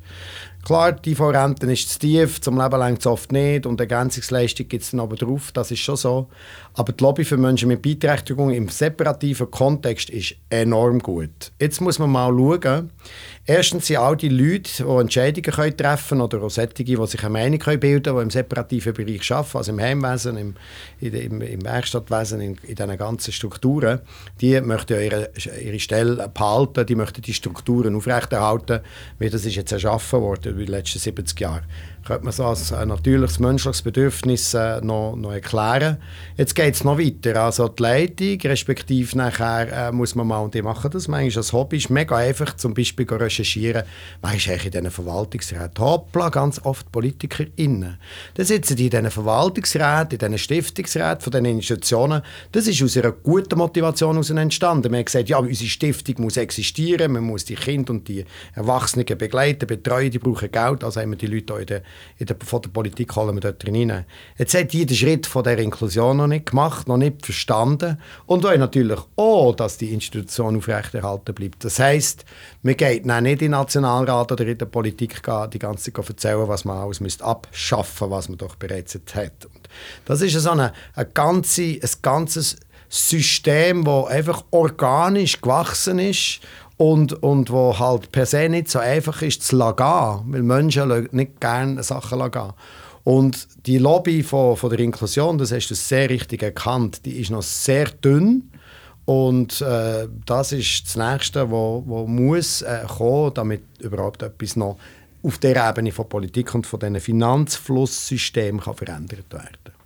Klar, 0.66 0.92
die 0.92 1.12
IV-Rente 1.12 1.72
ist 1.72 1.90
zu 1.90 2.00
tief, 2.00 2.42
zum 2.42 2.62
Leben 2.62 2.80
lang 2.80 3.00
zu 3.00 3.12
oft 3.12 3.32
nicht 3.32 3.66
und 3.66 3.80
Ergänzungsleistung 3.80 4.68
gibt 4.68 4.84
es 4.84 4.92
dann 4.92 5.00
aber 5.00 5.16
drauf, 5.16 5.52
das 5.54 5.72
ist 5.72 5.80
schon 5.80 5.96
so. 5.96 6.28
Aber 6.74 6.94
die 6.94 7.04
Lobby 7.04 7.24
für 7.24 7.38
Menschen 7.38 7.70
mit 7.70 7.82
Beeinträchtigung 7.82 8.52
im 8.52 8.70
separativen 8.70 9.50
Kontext 9.50 10.10
ist 10.10 10.36
enorm 10.50 11.00
gut. 11.00 11.52
Jetzt 11.60 11.82
muss 11.82 11.98
man 11.98 12.12
mal 12.12 12.30
schauen, 12.30 12.92
Erstens 13.52 13.88
sind 13.88 13.98
all 13.98 14.16
die 14.16 14.30
Leute, 14.30 14.84
die 14.84 15.02
Entscheidungen 15.02 15.52
können 15.52 15.76
treffen 15.76 16.10
können 16.10 16.22
oder 16.22 16.44
auch 16.44 16.52
solche, 16.52 16.84
die 16.84 16.96
sich 17.08 17.24
eine 17.24 17.32
Meinung 17.32 17.58
können 17.58 17.80
bilden 17.80 18.04
können, 18.04 18.18
die 18.18 18.24
im 18.26 18.30
separativen 18.30 18.94
Bereich 18.94 19.32
arbeiten, 19.32 19.58
also 19.58 19.72
im 19.72 19.80
Heimwesen, 19.80 20.38
im, 20.38 20.56
im, 21.00 21.42
im 21.42 21.66
Werkstattwesen, 21.66 22.42
in, 22.42 22.60
in 22.62 22.76
diesen 22.76 22.98
ganzen 23.00 23.32
Strukturen, 23.34 24.02
die 24.40 24.62
möchten 24.62 24.94
ja 24.94 25.00
ihre, 25.00 25.32
ihre 25.60 25.80
Stelle 25.80 26.30
behalten, 26.32 26.86
die 26.86 26.94
möchten 26.94 27.24
die 27.24 27.34
Strukturen 27.34 27.96
aufrechterhalten, 27.96 28.82
wie 29.18 29.32
das 29.32 29.44
ist 29.44 29.56
jetzt 29.56 29.72
erschaffen 29.72 30.22
worden 30.22 30.49
in 30.50 30.58
den 30.58 30.68
letzten 30.68 31.00
70 31.00 31.40
Jahren 31.40 31.64
könnte 32.10 32.24
man 32.24 32.34
so 32.34 32.44
als 32.44 32.74
ein 32.74 32.88
natürliches 32.88 33.38
menschliches 33.38 33.84
Bedürfnis 33.84 34.56
äh, 34.56 34.82
noch, 34.82 35.16
noch 35.16 35.32
erklären. 35.32 35.98
Jetzt 36.38 36.56
geht 36.56 36.74
es 36.74 36.84
noch 36.84 36.98
weiter. 36.98 37.40
Also 37.44 37.68
die 37.68 37.84
Leitung, 37.84 38.42
respektive 38.50 39.16
nachher 39.16 39.90
äh, 39.90 39.92
muss 39.92 40.16
man 40.16 40.26
mal, 40.26 40.40
und 40.40 40.56
die 40.56 40.64
machen 40.64 40.90
das 40.90 41.08
manchmal 41.08 41.38
als 41.38 41.54
Hobby, 41.54 41.78
ist 41.78 41.92
mega 41.92 42.16
einfach, 42.18 42.56
zum 42.56 42.74
Beispiel 42.74 43.06
recherchieren, 43.08 43.84
wer 44.24 44.36
ist 44.36 44.48
eigentlich 44.48 44.66
in 44.66 44.72
diesen 44.72 44.90
Verwaltungsräten. 44.90 45.86
Hoppla, 45.86 46.30
ganz 46.30 46.60
oft 46.66 46.92
PolitikerInnen. 46.92 48.00
Da 48.34 48.44
sitzen 48.44 48.76
die 48.76 48.86
in 48.86 48.90
diesen 48.90 49.12
Verwaltungsräten, 49.12 50.14
in 50.14 50.18
diesen 50.18 50.38
Stiftungsräten 50.40 51.22
von 51.22 51.32
diesen 51.32 51.46
Institutionen. 51.46 52.24
Das 52.52 52.66
ist 52.66 52.82
aus 52.82 52.98
einer 52.98 53.12
guten 53.12 53.60
Motivation 53.60 54.14
heraus 54.14 54.32
entstanden. 54.32 54.90
Man 54.90 55.02
hat 55.02 55.06
gesagt, 55.06 55.30
ja, 55.30 55.38
unsere 55.38 55.70
Stiftung 55.70 56.24
muss 56.24 56.38
existieren, 56.38 57.12
man 57.12 57.24
muss 57.24 57.46
die 57.46 57.54
Kinder 57.54 57.92
und 57.92 58.08
die 58.08 58.26
Erwachsenen 58.56 59.06
begleiten, 59.06 59.68
betreuen, 59.68 60.10
die 60.10 60.18
brauchen 60.18 60.52
Geld, 60.52 60.84
also 60.84 61.00
haben 61.00 61.12
wir 61.12 61.18
die 61.18 61.28
Leute 61.28 61.54
auch 61.54 61.60
in 61.60 61.68
den 61.68 61.82
in 62.18 62.26
der, 62.26 62.36
von 62.44 62.62
der 62.62 62.70
Politik 62.70 63.16
holen 63.16 63.36
wir 63.36 63.42
dort 63.42 63.66
rein. 63.68 64.06
Jetzt 64.38 64.54
hat 64.54 64.74
jeder 64.74 64.96
Schritt 64.96 65.26
von 65.26 65.44
der 65.44 65.58
Inklusion 65.58 66.18
noch 66.18 66.28
nicht 66.28 66.48
gemacht, 66.48 66.88
noch 66.88 66.98
nicht 66.98 67.26
verstanden 67.26 68.00
und 68.26 68.44
wollen 68.44 68.60
natürlich 68.60 69.00
auch, 69.16 69.54
dass 69.56 69.78
die 69.78 69.94
Institution 69.94 70.58
aufrechterhalten 70.58 71.34
bleibt. 71.34 71.64
Das 71.64 71.80
heisst, 71.80 72.26
man 72.62 72.76
geht 72.76 73.06
nicht 73.06 73.26
in 73.26 73.38
den 73.38 73.52
Nationalrat 73.52 74.32
oder 74.32 74.46
in 74.46 74.58
der 74.58 74.66
Politik 74.66 75.22
die 75.54 75.60
ganze 75.60 75.94
Zeit 75.94 76.10
erzählen, 76.10 76.48
was 76.48 76.66
man 76.66 76.78
alles 76.78 77.00
müsste 77.00 77.24
abschaffen 77.24 78.10
was 78.10 78.30
man 78.30 78.38
doch 78.38 78.56
bereits 78.56 78.96
hat. 79.14 79.46
Und 79.46 79.70
das 80.06 80.22
ist 80.22 80.34
so 80.34 80.52
eine, 80.52 80.74
eine 80.96 81.10
ganze, 81.10 81.62
ein 81.62 81.90
ganzes 82.02 82.58
System, 82.90 83.84
das 83.84 84.08
einfach 84.08 84.44
organisch 84.52 85.42
gewachsen 85.42 86.00
ist 86.00 86.42
und, 86.80 87.12
und 87.22 87.52
wo 87.52 87.78
halt 87.78 88.10
per 88.14 88.26
se 88.26 88.48
nicht 88.48 88.70
so 88.70 88.80
einfach 88.80 89.22
ist 89.22 89.44
zu 89.44 89.58
lassen, 89.58 90.32
weil 90.32 90.44
Menschen 90.44 91.10
nicht 91.12 91.42
gerne 91.42 91.84
Sachen 91.84 92.20
lassen. 92.20 92.54
Und 93.04 93.50
die 93.66 93.80
Lobby 93.80 94.24
von, 94.24 94.56
von 94.56 94.70
der 94.70 94.80
Inklusion, 94.80 95.38
das 95.38 95.52
hast 95.52 95.68
du 95.68 95.76
sehr 95.76 96.10
richtig 96.10 96.42
erkannt, 96.42 97.06
die 97.06 97.20
ist 97.20 97.32
noch 97.32 97.42
sehr 97.42 97.86
dünn. 97.86 98.50
Und 99.04 99.60
äh, 99.60 100.08
das 100.26 100.54
ist 100.54 100.86
das 100.86 100.96
Nächste, 100.96 101.52
wo, 101.52 101.84
wo 101.86 102.08
muss 102.08 102.62
äh, 102.62 102.86
kommen, 102.88 103.34
damit 103.34 103.64
überhaupt 103.80 104.24
etwas 104.24 104.56
noch 104.56 104.78
auf 105.22 105.38
der 105.38 105.70
Ebene 105.70 105.92
von 105.92 106.08
Politik 106.08 106.56
und 106.56 106.66
von 106.66 106.80
diesen 106.80 107.02
Finanzflusssystemen 107.02 108.62
verändert 108.62 109.26
werden 109.34 109.79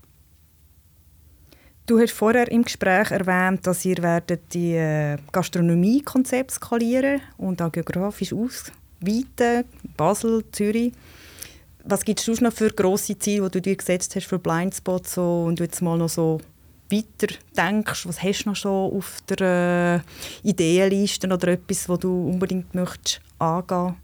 Du 1.85 1.99
hast 1.99 2.13
vorher 2.13 2.49
im 2.49 2.63
Gespräch 2.63 3.11
erwähnt, 3.11 3.67
dass 3.67 3.83
ihr 3.83 3.97
werdet 3.97 4.53
die 4.53 4.73
äh, 4.73 5.17
Gastronomie-Konzept 5.33 6.51
skalieren 6.51 7.19
und 7.37 7.61
auch 7.61 7.73
geografisch 7.73 8.31
ausweiten, 8.31 9.65
Basel, 9.97 10.45
Zürich. 10.53 10.93
Was 11.83 12.05
gibt 12.05 12.25
es 12.25 12.39
noch 12.39 12.53
für 12.53 12.69
grosse 12.69 13.19
Ziele, 13.19 13.49
die 13.49 13.59
du 13.59 13.61
dir 13.61 13.75
gesetzt 13.75 14.15
hast 14.15 14.27
für 14.27 14.39
Blindspots 14.39 15.15
so, 15.15 15.43
und 15.43 15.59
jetzt 15.59 15.81
mal 15.81 15.97
noch 15.97 16.07
so 16.07 16.39
weiter 16.89 17.35
denkst? 17.57 18.07
Was 18.07 18.23
hast 18.23 18.45
du 18.45 18.49
noch 18.49 18.55
schon 18.55 18.93
auf 18.93 19.17
der 19.27 20.01
äh, 20.45 20.47
Ideenliste 20.47 21.27
oder 21.27 21.49
etwas, 21.49 21.89
wo 21.89 21.97
du 21.97 22.29
unbedingt 22.29 22.73
möchtest 22.73 23.19
angehen 23.39 23.97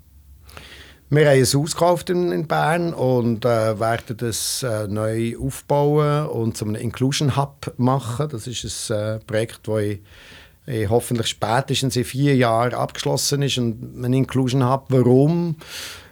wir 1.12 1.28
haben 1.28 1.40
ein 1.40 1.44
Haus 1.44 1.72
gekauft 1.72 2.10
in, 2.12 2.46
Bern 2.46 2.94
und 2.94 3.44
äh, 3.44 3.80
werden 3.80 4.18
das 4.18 4.62
äh, 4.62 4.88
neu 4.88 5.38
aufbauen 5.40 6.28
und 6.28 6.56
zum 6.56 6.76
Inclusion 6.76 7.36
Hub 7.36 7.74
machen. 7.78 8.30
Das 8.30 8.46
ist 8.46 8.92
ein 8.92 9.18
äh, 9.18 9.20
Projekt, 9.20 9.68
das 9.68 9.82
ich, 9.82 10.02
ich 10.68 10.90
hoffentlich 10.90 11.28
spätestens 11.28 11.96
in 11.96 12.04
vier 12.04 12.36
Jahren 12.36 12.76
abgeschlossen 12.76 13.42
ist. 13.42 13.58
Und 13.58 14.04
ein 14.04 14.14
Inclusion 14.14 14.70
Hub, 14.70 14.86
warum? 14.90 15.56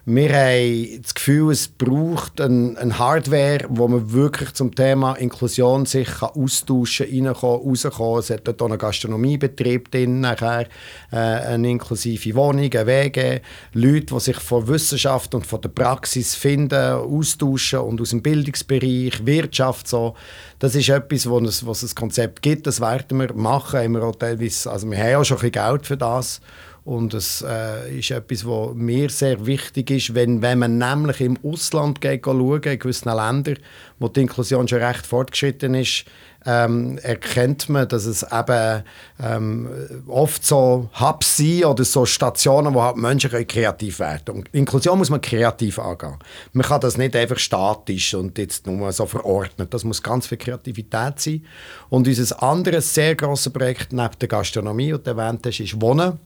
Wir 0.10 0.34
haben 0.34 1.02
das 1.02 1.16
Gefühl, 1.16 1.52
es 1.52 1.68
braucht 1.68 2.40
eine, 2.40 2.80
eine 2.80 2.98
Hardware, 2.98 3.66
wo 3.68 3.90
man 3.90 4.14
wirklich 4.14 4.54
zum 4.54 4.74
Thema 4.74 5.16
Inklusion 5.16 5.86
sich 5.86 6.08
kann 6.08 6.30
austauschen 6.30 7.08
kann, 7.08 7.28
reinkommen, 7.28 7.68
rauskommen. 7.68 8.20
Es 8.20 8.30
hat 8.30 8.48
dort 8.48 8.62
auch 8.62 8.68
einen 8.68 8.78
Gastronomiebetrieb 8.78 9.92
drin, 9.92 10.22
nachher, 10.22 10.70
äh, 11.12 11.18
eine 11.18 11.70
inklusive 11.70 12.36
Wohnung, 12.36 12.74
ein 12.74 12.88
WG. 12.88 13.42
Leute, 13.74 14.14
die 14.16 14.20
sich 14.22 14.38
von 14.38 14.70
Wissenschaft 14.70 15.36
und 15.36 15.46
von 15.46 15.60
der 15.60 15.70
Praxis 15.70 16.36
finden, 16.36 16.94
austauschen 16.94 17.80
und 17.80 18.00
aus 18.00 18.12
dem 18.12 18.22
Bildungsbereich, 18.22 19.26
Wirtschaft 19.26 19.90
so. 19.90 20.16
Das 20.60 20.74
ist 20.74 20.88
etwas, 20.88 21.30
wo 21.30 21.38
es, 21.40 21.66
wo 21.66 21.72
es 21.72 21.94
Konzept 21.94 22.42
gibt, 22.42 22.66
das 22.66 22.80
werden 22.80 23.20
wir 23.20 23.34
machen. 23.34 23.82
Haben 23.82 23.92
wir, 23.96 24.04
auch 24.04 24.16
teilweise, 24.16 24.72
also 24.72 24.90
wir 24.90 24.98
haben 24.98 25.16
auch 25.16 25.26
schon 25.26 25.36
ein 25.36 25.52
bisschen 25.52 25.70
Geld 25.70 25.86
für 25.86 25.98
das. 25.98 26.40
Und 26.88 27.14
es 27.14 27.44
äh, 27.46 28.00
ist 28.00 28.12
etwas, 28.12 28.46
was 28.46 28.74
mir 28.74 29.10
sehr 29.10 29.46
wichtig 29.46 29.92
ist, 29.92 30.16
wenn, 30.16 30.42
wenn 30.42 30.60
man 30.60 30.78
nämlich 30.78 31.20
im 31.20 31.38
Ausland 31.44 32.00
geht, 32.00 32.24
schauen, 32.24 32.64
in 32.64 32.80
gewissen 32.80 33.14
Ländern, 33.14 33.60
wo 34.00 34.08
die 34.08 34.22
Inklusion 34.22 34.70
schon 34.70 34.82
recht 34.82 35.06
fortgeschritten 35.06 35.74
ist, 35.74 36.06
ähm, 36.48 36.98
erkennt 37.00 37.68
man, 37.68 37.90
dass 37.90 38.06
es 38.06 38.24
eben 38.24 38.84
ähm, 39.22 39.70
oft 40.08 40.46
so 40.46 40.90
Hubs 40.98 41.36
sind 41.36 41.66
oder 41.66 41.84
so 41.84 42.06
Stationen, 42.06 42.74
wo 42.74 42.82
halt 42.82 42.96
Menschen 42.96 43.30
kreativ 43.46 44.00
werden 44.00 44.24
können. 44.26 44.44
Inklusion 44.54 44.98
muss 44.98 45.10
man 45.10 45.20
kreativ 45.20 45.78
angehen. 45.78 46.16
Man 46.54 46.66
kann 46.66 46.80
das 46.80 46.98
nicht 46.98 47.18
einfach 47.18 47.38
statisch 47.38 48.14
und 48.14 48.38
jetzt 48.38 48.66
nur 48.66 48.90
so 48.94 49.06
verordnen. 49.06 49.68
Das 49.70 49.84
muss 49.84 50.02
ganz 50.02 50.26
viel 50.26 50.38
Kreativität 50.38 51.20
sein. 51.20 51.46
Und 51.90 52.08
unser 52.08 52.42
anderes 52.42 52.94
sehr 52.94 53.16
grosses 53.16 53.52
Projekt 53.52 53.92
neben 53.92 54.18
der 54.18 54.30
Gastronomie, 54.30 54.92
du 54.92 55.02
erwähnt 55.04 55.46
hast, 55.46 55.60
ist 55.60 55.82
Wohnen. 55.82 56.18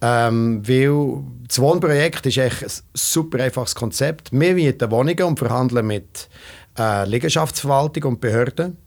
Ähm, 0.00 0.60
weil 0.66 1.22
das 1.46 1.60
Wohnprojekt 1.60 2.26
ist 2.26 2.38
echt 2.38 2.64
ein 2.64 2.70
super 2.94 3.38
einfaches 3.38 3.76
Konzept. 3.76 4.32
Wir 4.32 4.54
mieten 4.54 4.90
Wohnungen 4.90 5.22
und 5.22 5.38
verhandeln 5.38 5.86
mit 5.86 6.28
äh, 6.76 7.06
Liegenschaftsverwaltung 7.06 8.02
und 8.04 8.20
Behörden. 8.20 8.81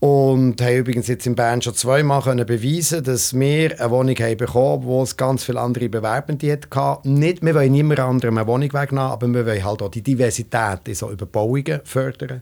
Und 0.00 0.62
haben 0.62 0.76
übrigens 0.76 1.08
jetzt 1.08 1.26
in 1.26 1.34
Bern 1.34 1.60
schon 1.60 1.74
zweimal 1.74 2.22
können 2.22 2.46
beweisen 2.46 3.04
dass 3.04 3.38
wir 3.38 3.78
eine 3.78 3.90
Wohnung 3.90 4.16
haben 4.16 4.36
bekommen 4.38 4.84
wo 4.84 5.02
es 5.02 5.14
ganz 5.14 5.44
viele 5.44 5.60
andere 5.60 5.90
Bewerbende 5.90 6.50
hatte. 6.50 7.06
Nicht, 7.06 7.44
wir 7.44 7.54
wollen 7.54 7.72
niemand 7.72 8.00
anderem 8.00 8.38
eine 8.38 8.46
Wohnung 8.46 8.72
wegnehmen, 8.72 9.10
aber 9.10 9.28
wir 9.28 9.44
wollen 9.44 9.62
halt 9.62 9.82
auch 9.82 9.90
die 9.90 10.00
Diversität 10.00 10.88
in 10.88 10.94
so 10.94 11.10
Überbauungen 11.10 11.82
fördern. 11.84 12.40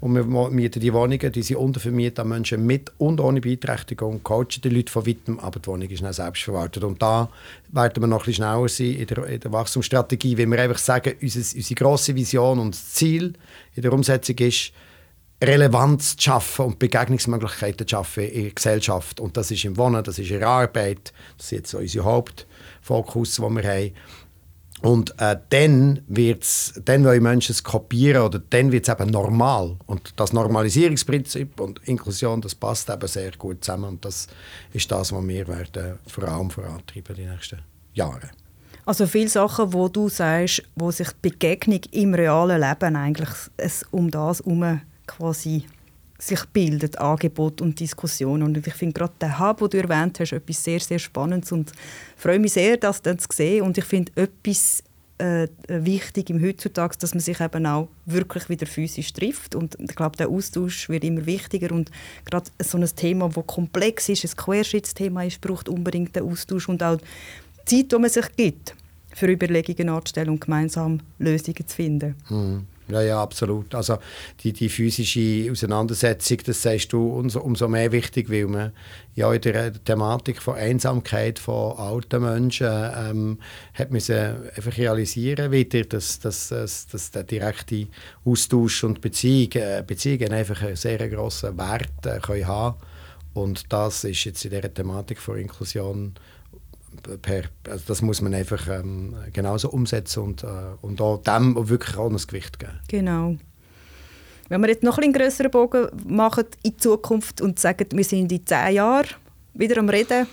Und 0.00 0.14
wir 0.14 0.50
mieten 0.50 0.80
die 0.80 0.92
Wohnungen, 0.92 1.32
die 1.32 1.42
sind 1.42 1.56
untervermietet 1.56 2.20
an 2.20 2.28
Menschen 2.28 2.66
mit 2.66 2.92
und 2.98 3.20
ohne 3.20 3.40
Beeinträchtigung, 3.40 4.22
coachen 4.22 4.60
die 4.64 4.70
Leute 4.70 4.92
von 4.92 5.06
weitem, 5.06 5.38
aber 5.40 5.58
die 5.58 5.68
Wohnung 5.68 5.88
ist 5.88 6.02
dann 6.02 6.12
selbstverwaltet. 6.12 6.84
Und 6.84 7.00
da 7.00 7.30
werden 7.70 8.02
wir 8.02 8.08
noch 8.08 8.26
ein 8.26 8.32
schneller 8.32 8.68
sein 8.68 8.94
in 8.94 9.06
der, 9.06 9.24
in 9.26 9.40
der 9.40 9.52
Wachstumsstrategie, 9.52 10.36
weil 10.36 10.46
wir 10.46 10.60
einfach 10.60 10.78
sagen, 10.78 11.14
unsere, 11.20 11.56
unsere 11.56 11.74
grosse 11.74 12.14
Vision 12.14 12.58
und 12.58 12.74
Ziel 12.74 13.34
in 13.74 13.82
der 13.82 13.92
Umsetzung 13.92 14.36
ist, 14.38 14.72
Relevanz 15.42 16.16
zu 16.16 16.22
schaffen 16.24 16.66
und 16.66 16.78
Begegnungsmöglichkeiten 16.78 17.86
zu 17.86 17.96
schaffen 17.96 18.24
in 18.24 18.42
der 18.44 18.52
Gesellschaft. 18.52 19.20
Und 19.20 19.36
das 19.36 19.50
ist 19.50 19.64
im 19.64 19.76
Wohnen, 19.76 20.04
das 20.04 20.18
ist 20.18 20.30
in 20.30 20.40
der 20.40 20.48
Arbeit, 20.48 21.12
das 21.36 21.46
ist 21.46 21.52
jetzt 21.52 21.70
so 21.70 21.78
unser 21.78 22.04
Hauptfokus, 22.04 23.36
den 23.36 23.56
wir 23.56 23.64
haben. 23.64 23.92
Und 24.82 25.14
äh, 25.18 25.36
dann, 25.50 26.00
wird's, 26.08 26.80
dann 26.84 27.04
wollen 27.04 27.22
Menschen 27.22 27.52
es 27.52 27.62
kopieren 27.62 28.22
oder 28.22 28.38
dann 28.38 28.72
wird 28.72 28.88
es 28.88 28.94
eben 28.94 29.10
normal. 29.10 29.76
Und 29.86 30.12
das 30.16 30.32
Normalisierungsprinzip 30.32 31.60
und 31.60 31.86
Inklusion, 31.86 32.40
das 32.40 32.54
passt 32.54 32.88
eben 32.88 33.06
sehr 33.06 33.32
gut 33.32 33.62
zusammen. 33.62 33.84
Und 33.84 34.04
das 34.04 34.26
ist 34.72 34.90
das, 34.90 35.12
was 35.12 35.28
wir 35.28 35.48
werden 35.48 35.98
vor 36.06 36.24
allem 36.24 36.50
vorantreiben 36.50 37.14
die 37.14 37.26
nächsten 37.26 37.58
Jahre. 37.92 38.30
Also 38.86 39.06
viele 39.06 39.28
Sachen, 39.28 39.72
wo 39.74 39.88
du 39.88 40.08
sagst, 40.08 40.62
wo 40.74 40.90
sich 40.90 41.08
die 41.08 41.28
Begegnung 41.28 41.80
im 41.92 42.14
realen 42.14 42.60
Leben 42.60 42.96
eigentlich 42.96 43.28
es 43.58 43.84
um 43.90 44.10
das 44.10 44.40
herum 44.40 44.80
quasi 45.10 45.64
sich 46.18 46.44
bildet, 46.46 46.98
Angebot 46.98 47.60
und 47.60 47.80
Diskussion. 47.80 48.42
Und 48.42 48.66
ich 48.66 48.74
finde 48.74 48.94
gerade 48.94 49.12
den 49.20 49.38
Hub, 49.38 49.58
den 49.58 49.70
du 49.70 49.78
erwähnt 49.78 50.20
hast, 50.20 50.32
etwas 50.32 50.62
sehr, 50.62 50.80
sehr 50.80 50.98
Spannendes 50.98 51.52
und 51.52 51.72
freue 52.16 52.38
mich 52.38 52.52
sehr, 52.52 52.76
das 52.76 53.02
dann 53.02 53.18
zu 53.18 53.28
sehen. 53.32 53.62
Und 53.62 53.78
ich 53.78 53.84
finde 53.84 54.12
etwas 54.16 54.82
äh, 55.18 55.48
wichtig 55.68 56.30
im 56.30 56.42
heutzutage, 56.42 56.96
dass 56.98 57.14
man 57.14 57.20
sich 57.20 57.40
eben 57.40 57.66
auch 57.66 57.88
wirklich 58.06 58.48
wieder 58.48 58.66
physisch 58.66 59.12
trifft. 59.12 59.54
Und 59.54 59.76
ich 59.78 59.94
glaube, 59.94 60.16
der 60.16 60.28
Austausch 60.28 60.88
wird 60.88 61.04
immer 61.04 61.24
wichtiger. 61.26 61.72
Und 61.72 61.90
gerade 62.24 62.50
so 62.62 62.78
ein 62.78 62.86
Thema, 62.96 63.28
das 63.28 63.46
komplex 63.46 64.08
ist, 64.08 64.24
ein 64.24 64.36
Querschnittsthema 64.36 65.24
ist, 65.24 65.40
braucht 65.40 65.68
unbedingt 65.68 66.14
den 66.16 66.24
Austausch 66.24 66.68
und 66.68 66.82
auch 66.82 66.98
die 67.70 67.76
Zeit, 67.82 67.92
die 67.92 67.98
man 67.98 68.10
sich 68.10 68.36
gibt, 68.36 68.74
für 69.14 69.30
Überlegungen 69.30 69.88
anzustellen 69.88 70.30
und 70.30 70.40
gemeinsam 70.40 71.00
Lösungen 71.18 71.66
zu 71.66 71.76
finden. 71.76 72.14
Mhm. 72.28 72.66
Ja, 72.92 73.02
ja, 73.02 73.22
absolut. 73.22 73.74
Also 73.74 73.98
die, 74.40 74.52
die 74.52 74.68
physische 74.68 75.50
Auseinandersetzung, 75.50 76.38
das 76.44 76.62
sagst 76.62 76.92
du, 76.92 77.08
umso, 77.08 77.40
umso 77.40 77.68
mehr 77.68 77.92
wichtig, 77.92 78.30
weil 78.30 78.46
man 78.46 78.72
ja 79.14 79.32
in 79.32 79.40
der 79.40 79.72
Thematik 79.84 80.40
von 80.40 80.54
Einsamkeit 80.54 81.38
von 81.38 81.76
alten 81.76 82.22
Menschen 82.22 82.68
ähm, 82.68 83.38
hat 83.74 83.90
man 83.90 84.00
einfach 84.00 84.76
realisieren 84.76 85.52
wieder, 85.52 85.82
dass, 85.84 86.18
dass, 86.20 86.48
dass, 86.48 86.86
dass 86.86 87.10
der 87.10 87.24
direkte 87.24 87.86
Austausch 88.24 88.84
und 88.84 89.00
Beziehung, 89.00 89.52
äh, 89.52 89.82
Beziehungen 89.86 90.32
einfach 90.32 90.62
einen 90.62 90.76
sehr 90.76 91.08
grossen 91.08 91.56
Wert 91.58 92.06
äh, 92.06 92.18
können 92.20 92.46
haben 92.46 92.76
und 93.32 93.72
das 93.72 94.04
ist 94.04 94.24
jetzt 94.24 94.44
in 94.44 94.50
dieser 94.50 94.72
Thematik 94.72 95.18
von 95.18 95.38
Inklusion 95.38 96.14
per, 97.22 97.44
also 97.68 97.84
das 97.86 98.02
muss 98.02 98.20
man 98.20 98.34
einfach 98.34 98.66
ähm, 98.68 99.14
genauso 99.32 99.70
umsetzen 99.70 100.22
und, 100.22 100.44
äh, 100.44 100.46
und 100.82 101.00
auch 101.00 101.22
dem 101.22 101.68
wirklich 101.68 101.96
auch 101.96 102.10
ein 102.10 102.16
Gewicht 102.16 102.58
geben. 102.58 102.80
Genau. 102.88 103.36
Wenn 104.48 104.60
wir 104.62 104.68
jetzt 104.68 104.82
noch 104.82 104.98
einen 104.98 105.12
größeren 105.12 105.50
Bogen 105.50 105.88
machen 106.06 106.44
in 106.62 106.78
Zukunft 106.78 107.40
und 107.40 107.58
sagen, 107.58 107.86
wir 107.92 108.04
sind 108.04 108.32
in 108.32 108.44
zehn 108.44 108.74
Jahren 108.74 109.06
wieder 109.54 109.78
am 109.78 109.88
Reden, 109.88 110.26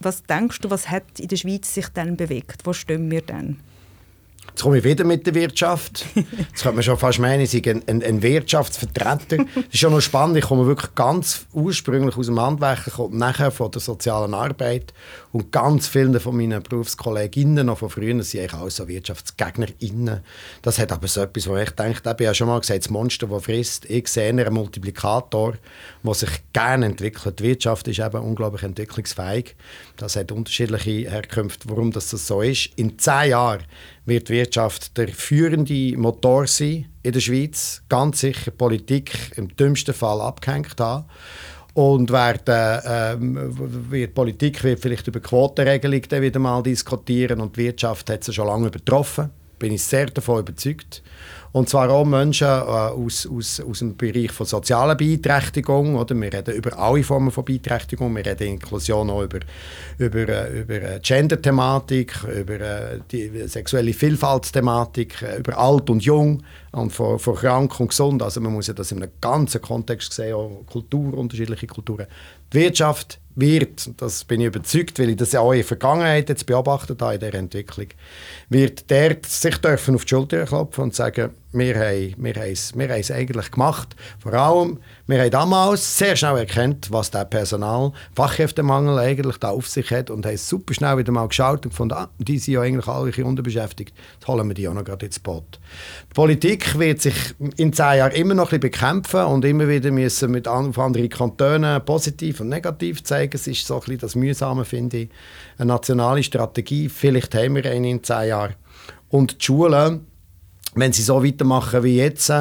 was 0.00 0.22
denkst 0.22 0.60
du, 0.60 0.70
was 0.70 0.88
hat 0.88 1.18
in 1.18 1.28
der 1.28 1.36
Schweiz 1.36 1.74
sich 1.74 1.88
dann 1.88 2.16
bewegt? 2.16 2.64
Wo 2.64 2.72
stehen 2.72 3.10
wir 3.10 3.22
dann? 3.22 3.58
Jetzt 4.48 4.62
komme 4.62 4.78
ich 4.78 4.84
wieder 4.84 5.04
mit 5.04 5.26
der 5.26 5.34
Wirtschaft. 5.34 6.04
Jetzt 6.14 6.62
könnte 6.62 6.76
man 6.76 6.82
schon 6.82 6.98
fast 6.98 7.18
meinen, 7.18 7.42
ich 7.42 7.50
sei 7.50 7.62
ein, 7.66 7.82
ein, 7.86 8.02
ein 8.02 8.22
Wirtschaftsvertreter. 8.22 9.36
Das 9.36 9.64
ist 9.70 9.78
schon 9.78 9.92
noch 9.92 10.00
spannend. 10.00 10.36
Ich 10.36 10.44
komme 10.44 10.66
wirklich 10.66 10.94
ganz 10.94 11.46
ursprünglich 11.52 12.16
aus 12.16 12.26
dem 12.26 12.40
Handwerk 12.40 12.98
und 12.98 13.14
nachher 13.14 13.50
von 13.50 13.70
der 13.70 13.80
sozialen 13.80 14.34
Arbeit. 14.34 14.92
Und 15.30 15.52
ganz 15.52 15.86
viele 15.86 16.18
von 16.20 16.36
meinen 16.36 16.62
Berufskolleginnen 16.62 17.66
noch 17.66 17.78
von 17.78 17.90
früher 17.90 18.22
sind 18.22 18.40
eigentlich 18.40 18.54
auch 18.54 18.70
so 18.70 18.88
WirtschaftsgegnerInnen. 18.88 20.20
Das 20.62 20.78
hat 20.78 20.90
aber 20.90 21.06
so 21.06 21.20
etwas, 21.20 21.48
wo 21.48 21.56
ich 21.56 21.70
denke, 21.70 22.00
ich 22.00 22.08
habe 22.08 22.24
ja 22.24 22.34
schon 22.34 22.48
mal 22.48 22.60
gesagt, 22.60 22.84
das 22.84 22.90
Monster, 22.90 23.26
das 23.26 23.44
frisst. 23.44 23.84
Ich 23.90 24.08
sehe 24.08 24.28
einen 24.30 24.52
Multiplikator, 24.52 25.54
der 26.02 26.14
sich 26.14 26.30
gerne 26.52 26.86
entwickelt. 26.86 27.38
Die 27.38 27.44
Wirtschaft 27.44 27.86
ist 27.88 28.00
eben 28.00 28.20
unglaublich 28.22 28.62
entwicklungsfähig. 28.62 29.54
Das 29.96 30.16
hat 30.16 30.32
unterschiedliche 30.32 31.10
Herkünfte, 31.10 31.68
warum 31.68 31.92
das 31.92 32.10
so 32.10 32.40
ist. 32.40 32.70
In 32.76 32.98
zehn 32.98 33.30
Jahren 33.30 33.62
wird 34.08 34.28
die 34.28 34.34
Wirtschaft 34.34 34.96
der 34.96 35.08
führende 35.08 35.96
Motor 35.96 36.46
sein 36.46 36.86
in 37.02 37.12
der 37.12 37.20
Schweiz. 37.20 37.82
Ganz 37.88 38.20
sicher 38.20 38.50
Politik 38.50 39.12
im 39.36 39.54
dümmsten 39.56 39.94
Fall 39.94 40.20
abgehängt 40.20 40.80
haben. 40.80 41.04
Und 41.74 42.10
werden, 42.10 42.82
ähm, 42.84 43.90
wird 43.90 44.14
Politik 44.14 44.64
wird 44.64 44.80
vielleicht 44.80 45.06
über 45.06 45.20
Quotenregelung 45.20 46.02
wieder 46.10 46.40
mal 46.40 46.62
diskutieren 46.62 47.40
und 47.40 47.56
die 47.56 47.66
Wirtschaft 47.66 48.10
hat 48.10 48.24
sie 48.24 48.32
schon 48.32 48.48
lange 48.48 48.66
übertroffen. 48.66 49.30
Bin 49.58 49.72
ich 49.72 49.84
sehr 49.84 50.06
davon 50.06 50.40
überzeugt. 50.40 51.02
Und 51.52 51.68
zwar 51.68 51.90
auch 51.90 52.04
Menschen 52.04 52.46
äh, 52.46 52.50
aus, 52.50 53.26
aus, 53.26 53.60
aus 53.60 53.78
dem 53.78 53.96
Bereich 53.96 54.30
von 54.32 54.46
sozialer 54.46 54.94
Beeinträchtigung. 54.94 55.96
Oder? 55.96 56.14
Wir 56.14 56.32
reden 56.32 56.54
über 56.54 56.78
alle 56.78 57.02
Formen 57.02 57.30
von 57.30 57.44
Beeinträchtigung. 57.44 58.14
Wir 58.14 58.26
reden 58.26 58.48
Inklusion 58.48 59.10
auch 59.10 59.22
über, 59.22 59.40
über, 59.98 60.28
äh, 60.28 60.60
über 60.60 60.74
äh, 60.74 61.00
Gender-Thematik, 61.02 62.24
über 62.24 62.60
äh, 62.60 63.00
die 63.10 63.48
sexuelle 63.48 63.92
Vielfaltsthematik, 63.92 65.24
über 65.38 65.58
alt 65.58 65.88
und 65.90 66.04
jung 66.04 66.42
und 66.72 66.92
von, 66.92 67.18
von 67.18 67.34
krank 67.34 67.80
und 67.80 67.88
gesund. 67.88 68.22
Also 68.22 68.40
man 68.40 68.52
muss 68.52 68.66
ja 68.66 68.74
das 68.74 68.92
in 68.92 69.02
einem 69.02 69.12
ganzen 69.20 69.62
Kontext 69.62 70.12
sehen, 70.12 70.34
auch 70.34 70.64
Kultur, 70.66 71.14
unterschiedliche 71.14 71.66
Kulturen. 71.66 72.06
Die 72.52 72.58
Wirtschaft 72.58 73.20
wird, 73.38 74.00
das 74.00 74.24
bin 74.24 74.40
ich 74.40 74.48
überzeugt, 74.48 74.98
weil 74.98 75.10
ich 75.10 75.16
das 75.16 75.32
ja 75.32 75.40
auch 75.40 75.52
in 75.52 75.58
der 75.58 75.64
Vergangenheit 75.64 76.28
jetzt 76.28 76.46
beobachtet 76.46 77.00
habe 77.00 77.14
in 77.14 77.20
dieser 77.20 77.34
Entwicklung, 77.34 77.86
wird 78.48 78.90
dort 78.90 79.26
sich 79.26 79.56
dürfen 79.58 79.94
auf 79.94 80.04
die 80.04 80.08
Schulter 80.08 80.44
klopfen 80.44 80.84
und 80.84 80.94
sagen, 80.94 81.30
wir 81.52 81.74
haben, 81.76 82.14
wir 82.18 82.34
haben, 82.34 82.52
es, 82.52 82.76
wir 82.76 82.88
haben 82.88 83.00
es 83.00 83.10
eigentlich 83.10 83.50
gemacht. 83.50 83.96
Vor 84.18 84.34
allem, 84.34 84.78
wir 85.06 85.18
haben 85.18 85.30
damals 85.30 85.96
sehr 85.96 86.14
schnell 86.14 86.36
erkannt, 86.36 86.88
was 86.90 87.10
der 87.10 87.24
Personal, 87.24 87.92
Fachkräftemangel 88.14 88.98
eigentlich 88.98 89.38
da 89.38 89.48
auf 89.50 89.66
sich 89.66 89.90
hat 89.90 90.10
und 90.10 90.26
haben 90.26 90.36
super 90.36 90.74
schnell 90.74 90.98
wieder 90.98 91.10
mal 91.10 91.26
geschaut 91.26 91.64
und 91.64 91.70
gefunden, 91.70 91.94
ah, 91.94 92.10
die 92.18 92.38
sind 92.38 92.54
ja 92.54 92.60
eigentlich 92.60 92.86
alle 92.86 93.24
unterbeschäftigt. 93.24 93.94
Jetzt 94.14 94.28
holen 94.28 94.46
wir 94.46 94.54
die 94.54 94.68
auch 94.68 94.74
noch 94.74 94.84
gerade 94.84 95.06
ins 95.06 95.18
Boot. 95.18 95.58
Die 96.10 96.14
Politik 96.14 96.78
wird 96.78 97.00
sich 97.00 97.16
in 97.56 97.72
zehn 97.72 97.98
Jahren 97.98 98.12
immer 98.12 98.34
noch 98.34 98.52
ein 98.52 98.60
bisschen 98.60 98.72
bekämpfen 98.72 99.24
und 99.24 99.44
immer 99.46 99.68
wieder 99.68 99.90
müssen 99.90 100.30
mit 100.30 100.46
auf 100.46 100.78
andere 100.78 101.08
Kantone 101.08 101.80
positiv 101.80 102.40
und 102.40 102.50
negativ 102.50 103.02
zeigen. 103.04 103.27
Es 103.34 103.46
ist 103.46 103.66
so 103.66 103.82
ein 103.86 103.98
das 103.98 104.14
Mühsame, 104.14 104.64
finde 104.64 104.98
ich. 104.98 105.10
Eine 105.56 105.68
nationale 105.68 106.22
Strategie, 106.22 106.88
vielleicht 106.88 107.34
haben 107.34 107.56
wir 107.56 107.66
eine 107.66 107.90
in 107.90 108.02
zehn 108.02 108.28
Jahren. 108.28 108.54
Und 109.08 109.40
die 109.40 109.44
Schulen, 109.44 110.06
wenn 110.74 110.92
sie 110.92 111.02
so 111.02 111.24
weitermachen 111.24 111.82
wie 111.82 111.96
jetzt, 111.96 112.32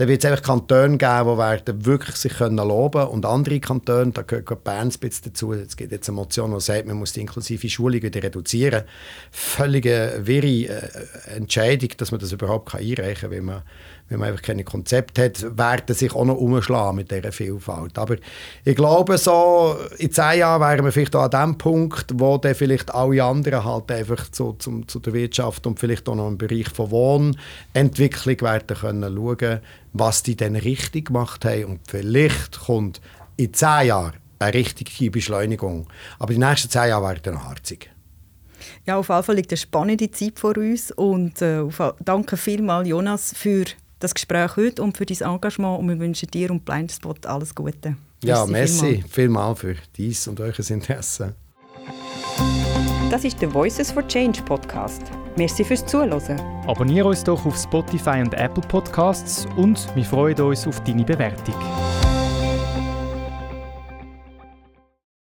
dann 0.00 0.08
wird 0.08 0.24
es 0.24 0.30
einfach 0.30 0.42
Kantone 0.42 0.96
geben, 0.96 1.32
die 1.32 1.38
werden 1.38 1.84
wirklich 1.84 2.16
sich 2.16 2.32
können 2.32 2.56
loben 2.56 3.06
und 3.08 3.26
andere 3.26 3.60
Kantone, 3.60 4.12
da 4.12 4.22
gehört 4.22 4.64
Bern 4.64 4.88
ein 4.88 5.10
dazu, 5.24 5.52
es 5.52 5.76
gibt 5.76 5.92
jetzt 5.92 6.08
eine 6.08 6.16
Motion, 6.16 6.54
die 6.54 6.60
sagt, 6.62 6.86
man 6.86 6.96
muss 6.96 7.12
die 7.12 7.20
inklusive 7.20 7.68
Schulung 7.68 8.00
wieder 8.00 8.22
reduzieren. 8.22 8.84
Völlige 9.30 10.22
wirre 10.22 10.46
äh, 10.46 11.36
Entscheidung, 11.36 11.90
dass 11.98 12.12
man 12.12 12.20
das 12.20 12.32
überhaupt 12.32 12.74
einreichen 12.74 13.14
kann, 13.14 13.30
weil 13.30 13.42
man 13.42 13.62
wenn 14.10 14.18
man 14.18 14.28
einfach 14.28 14.42
keine 14.42 14.64
Konzepte 14.64 15.24
hat, 15.24 15.56
werden 15.56 15.94
sich 15.94 16.12
auch 16.14 16.24
noch 16.24 16.36
umschlagen 16.36 16.96
mit 16.96 17.12
dieser 17.12 17.30
Vielfalt. 17.30 17.96
Aber 17.96 18.16
ich 18.64 18.74
glaube, 18.74 19.16
so 19.18 19.76
in 19.98 20.10
zehn 20.10 20.40
Jahren 20.40 20.60
wären 20.60 20.84
wir 20.84 20.90
vielleicht 20.90 21.14
auch 21.14 21.30
an 21.30 21.30
dem 21.30 21.58
Punkt, 21.58 22.06
wo 22.14 22.36
dann 22.36 22.56
vielleicht 22.56 22.92
alle 22.92 23.22
anderen 23.22 23.64
halt 23.64 23.90
einfach 23.92 24.28
zu, 24.32 24.54
zum, 24.58 24.88
zu 24.88 24.98
der 24.98 25.12
Wirtschaft 25.12 25.64
und 25.66 25.78
vielleicht 25.78 26.08
auch 26.08 26.16
noch 26.16 26.26
im 26.26 26.38
Bereich 26.38 26.68
von 26.70 26.90
Wohnentwicklung 26.90 28.40
werden 28.40 28.76
können 28.76 29.14
schauen, 29.14 29.60
was 29.92 30.22
die 30.22 30.36
dann 30.36 30.56
richtig 30.56 31.06
gemacht 31.06 31.44
haben. 31.44 31.64
Und 31.64 31.80
vielleicht 31.86 32.60
kommt 32.60 33.00
in 33.36 33.52
zehn 33.54 33.86
Jahren 33.88 34.14
eine 34.38 34.54
richtige 34.54 35.10
Beschleunigung. 35.10 35.88
Aber 36.18 36.32
die 36.32 36.38
nächsten 36.38 36.70
zehn 36.70 36.88
Jahre 36.88 37.08
werden 37.08 37.34
noch 37.34 37.44
harzig. 37.44 37.90
Ja, 38.86 38.96
auf 38.96 39.08
jeden 39.08 39.22
Fall 39.22 39.36
liegt 39.36 39.50
eine 39.50 39.58
spannende 39.58 40.10
Zeit 40.10 40.38
vor 40.38 40.56
uns 40.56 40.90
und 40.92 41.40
äh, 41.42 41.62
danke 42.04 42.36
vielmals 42.36 42.88
Jonas 42.88 43.32
für 43.36 43.64
das 43.98 44.14
Gespräch 44.14 44.56
heute 44.56 44.82
und 44.82 44.96
für 44.96 45.06
dein 45.06 45.20
Engagement 45.20 45.78
und 45.78 45.88
wir 45.88 45.98
wünschen 45.98 46.30
dir 46.30 46.50
und 46.50 46.64
Blindspot 46.64 47.26
alles 47.26 47.54
Gute. 47.54 47.96
Ja, 48.22 48.44
merci 48.46 49.04
vielmals 49.08 49.60
für 49.60 49.76
dies 49.96 50.26
und 50.28 50.40
euer 50.40 50.58
Interesse. 50.68 51.34
Das 53.10 53.24
ist 53.24 53.40
der 53.40 53.52
Voices 53.52 53.90
for 53.90 54.06
Change 54.06 54.42
Podcast. 54.42 55.02
Merci 55.36 55.64
fürs 55.64 55.84
Zuhören. 55.86 56.40
Abonniere 56.66 57.08
uns 57.08 57.24
doch 57.24 57.44
auf 57.46 57.56
Spotify 57.56 58.20
und 58.20 58.34
Apple 58.34 58.62
Podcasts 58.68 59.46
und 59.56 59.88
wir 59.94 60.04
freuen 60.04 60.40
uns 60.40 60.66
auf 60.66 60.82
deine 60.84 61.04
Bewertung. 61.04 61.54